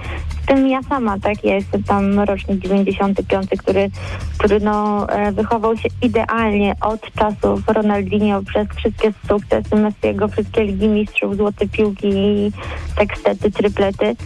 tym 0.48 0.68
ja 0.68 0.82
sama, 0.82 1.18
tak, 1.18 1.44
ja 1.44 1.54
jestem 1.54 1.82
tam 1.82 2.20
rocznik 2.20 2.58
95, 2.58 3.50
który, 3.58 3.90
który 4.38 4.60
no, 4.60 5.06
e, 5.08 5.32
wychował 5.32 5.76
się 5.76 5.88
idealnie 6.02 6.74
od 6.80 7.12
czasów 7.12 7.68
Ronaldinho 7.68 8.42
przez 8.42 8.68
wszystkie 8.68 9.12
sukcesy 9.28 9.76
Messiego, 9.76 10.28
wszystkie 10.28 10.64
Ligi 10.64 10.88
Mistrzów, 10.88 11.36
Złote 11.36 11.68
Piłki 11.68 12.12
tekstety, 12.96 13.50
tryplety. 13.50 14.16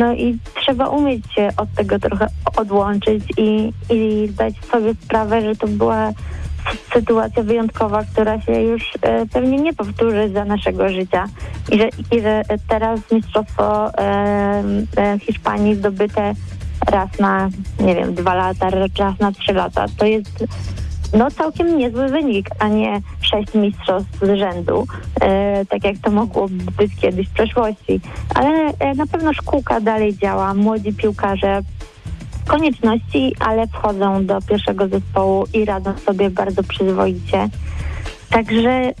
No 0.00 0.14
i 0.14 0.38
trzeba 0.60 0.88
umieć 0.88 1.34
się 1.34 1.48
od 1.56 1.74
tego 1.74 1.98
trochę 1.98 2.26
odłączyć 2.56 3.24
i, 3.36 3.72
i 3.90 4.28
zdać 4.28 4.54
sobie 4.72 4.94
sprawę, 4.94 5.40
że 5.42 5.56
to 5.56 5.68
była 5.68 6.12
sytuacja 6.94 7.42
wyjątkowa, 7.42 8.04
która 8.12 8.40
się 8.40 8.52
już 8.52 8.92
e, 9.02 9.26
pewnie 9.26 9.58
nie 9.58 9.72
powtórzy 9.72 10.30
za 10.34 10.44
naszego 10.44 10.88
życia 10.88 11.24
i 11.72 11.78
że, 11.78 11.88
i 12.12 12.20
że 12.20 12.42
teraz 12.68 13.00
mistrzostwo 13.12 13.98
e, 13.98 14.62
e, 14.96 15.18
Hiszpanii 15.18 15.74
zdobyte 15.74 16.34
raz 16.90 17.18
na, 17.18 17.48
nie 17.80 17.94
wiem, 17.94 18.14
dwa 18.14 18.34
lata, 18.34 18.70
raz 18.70 19.18
na 19.20 19.32
trzy 19.32 19.52
lata, 19.52 19.86
to 19.96 20.06
jest 20.06 20.44
no 21.12 21.30
całkiem 21.30 21.78
niezły 21.78 22.08
wynik, 22.08 22.48
a 22.58 22.68
nie 22.68 23.00
sześć 23.20 23.54
mistrzostw 23.54 24.18
z 24.22 24.38
rzędu, 24.38 24.86
e, 25.20 25.64
tak 25.64 25.84
jak 25.84 25.98
to 25.98 26.10
mogło 26.10 26.48
być 26.78 26.96
kiedyś 27.00 27.28
w 27.28 27.32
przeszłości. 27.32 28.00
Ale 28.34 28.48
e, 28.78 28.94
na 28.94 29.06
pewno 29.06 29.32
szkółka 29.32 29.80
dalej 29.80 30.16
działa, 30.16 30.54
młodzi 30.54 30.92
piłkarze 30.92 31.62
konieczności, 32.46 33.34
ale 33.40 33.66
wchodzą 33.66 34.26
do 34.26 34.40
pierwszego 34.40 34.88
zespołu 34.88 35.44
i 35.54 35.64
radzą 35.64 35.98
sobie 35.98 36.30
bardzo 36.30 36.62
przyzwoicie. 36.62 37.48
Także 38.30 38.92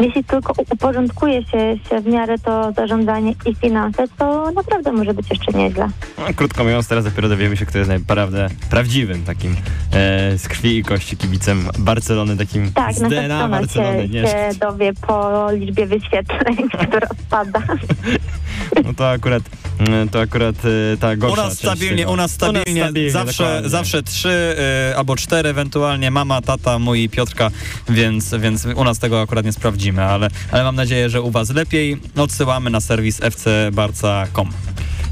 jeśli 0.00 0.24
tylko 0.24 0.52
u- 0.58 0.74
uporządkuje 0.74 1.42
się, 1.42 1.76
się 1.90 2.00
w 2.00 2.06
miarę 2.06 2.38
to 2.38 2.72
zarządzanie 2.76 3.34
i 3.46 3.54
finanse, 3.54 4.04
to 4.18 4.50
naprawdę 4.50 4.92
może 4.92 5.14
być 5.14 5.30
jeszcze 5.30 5.52
nieźle. 5.52 5.88
No, 6.18 6.24
krótko 6.36 6.64
mówiąc, 6.64 6.88
teraz 6.88 7.04
dopiero 7.04 7.28
dowiemy 7.28 7.56
się, 7.56 7.66
kto 7.66 7.78
jest 7.78 7.90
naprawdę 7.90 8.48
prawdziwym 8.70 9.24
takim 9.24 9.52
e, 9.92 10.38
z 10.38 10.48
krwi 10.48 10.76
i 10.78 10.82
kości 10.82 11.16
kibicem 11.16 11.68
Barcelony, 11.78 12.36
takim 12.36 12.72
Tak, 12.72 12.94
z 12.94 13.00
DNA 13.00 13.48
Barcelony. 13.48 14.02
się, 14.02 14.08
Nie, 14.08 14.22
się 14.26 14.50
dowie 14.60 14.92
po 15.06 15.46
liczbie 15.52 15.86
wyświetleń, 15.86 16.56
która 16.88 17.08
spada. 17.26 17.62
no 18.84 18.94
to 18.94 19.10
akurat, 19.10 19.42
mm, 19.78 20.08
to 20.08 20.20
akurat 20.20 20.56
e, 20.94 20.96
ta 20.96 21.12
U 21.12 21.16
gorsza 21.16 21.42
nas 21.42 21.48
część 21.60 21.60
stabilnie, 21.62 22.02
tego. 22.02 22.12
u 22.12 22.16
nas 22.16 22.30
stabilnie, 22.30 23.10
zawsze, 23.10 23.42
dokładnie. 23.44 23.68
zawsze 23.68 24.02
trzy 24.02 24.56
y, 24.92 24.96
albo 24.96 25.16
cztery 25.16 25.48
ewentualnie, 25.48 26.10
mama, 26.10 26.40
tata, 26.40 26.78
mój 26.78 27.02
i 27.02 27.08
Piotrka, 27.08 27.50
więc, 27.88 28.34
więc 28.34 28.66
u 28.76 28.84
nas 28.84 28.98
tego 28.98 29.20
akurat 29.20 29.44
nie 29.44 29.52
sprawdzimy, 29.66 30.02
ale, 30.04 30.28
ale 30.52 30.64
mam 30.64 30.76
nadzieję, 30.76 31.10
że 31.10 31.22
u 31.22 31.30
was 31.30 31.50
lepiej. 31.50 31.96
Odsyłamy 32.16 32.70
na 32.70 32.80
serwis 32.80 33.20
fcbarca.com. 33.20 34.50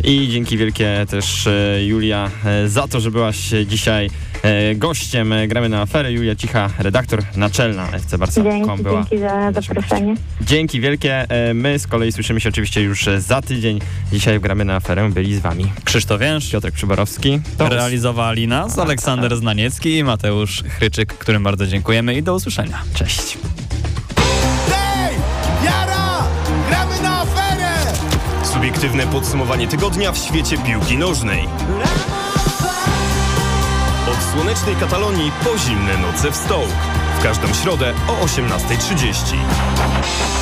I 0.05 0.29
dzięki 0.29 0.57
wielkie 0.57 1.07
też 1.11 1.47
e, 1.47 1.85
Julia 1.85 2.31
e, 2.45 2.69
za 2.69 2.89
to, 2.89 3.01
że 3.01 3.11
byłaś 3.11 3.37
dzisiaj 3.67 4.11
e, 4.43 4.75
gościem. 4.75 5.35
Gramy 5.49 5.69
na 5.69 5.81
aferę. 5.83 6.13
Julia 6.13 6.35
Cicha, 6.37 6.71
redaktor 6.79 7.23
naczelna 7.37 7.89
FC 7.91 8.19
Dzięki, 8.43 8.83
była. 8.83 9.01
dzięki 9.11 9.19
za 9.19 9.53
zaproszenie. 9.53 10.15
Dzięki 10.41 10.81
wielkie. 10.81 11.27
My 11.55 11.79
z 11.79 11.87
kolei 11.87 12.13
słyszymy 12.13 12.41
się 12.41 12.49
oczywiście 12.49 12.83
już 12.83 13.07
za 13.19 13.43
tydzień. 13.43 13.81
Dzisiaj 14.13 14.39
w 14.39 14.43
Gramy 14.43 14.65
na 14.65 14.75
aferę 14.77 15.11
byli 15.11 15.35
z 15.37 15.41
wami 15.41 15.73
Krzysztof 15.85 16.21
Więż, 16.21 16.51
Piotrek 16.51 16.75
Przyborowski. 16.75 17.41
Us- 17.61 17.69
realizowali 17.71 18.49
nas 18.49 18.79
Aleksander 18.79 19.37
Znaniecki 19.37 19.97
i 19.99 20.05
Mateusz 20.05 20.63
Chryczyk, 20.79 21.15
którym 21.15 21.43
bardzo 21.43 21.67
dziękujemy 21.67 22.15
i 22.15 22.23
do 22.23 22.35
usłyszenia. 22.35 22.83
Cześć. 22.95 23.39
Subiektywne 28.61 29.07
podsumowanie 29.07 29.69
tygodnia 29.69 30.13
w 30.13 30.19
świecie 30.19 30.59
piłki 30.59 30.99
nożnej. 30.99 31.49
Od 34.13 34.23
słonecznej 34.33 34.77
Katalonii 34.77 35.33
po 35.45 35.59
zimne 35.59 35.99
noce 35.99 36.31
w 36.31 36.37
Stołk. 36.37 36.71
W 37.19 37.23
każdą 37.23 37.55
środę 37.55 37.95
o 38.09 38.25
18.30. 38.25 40.40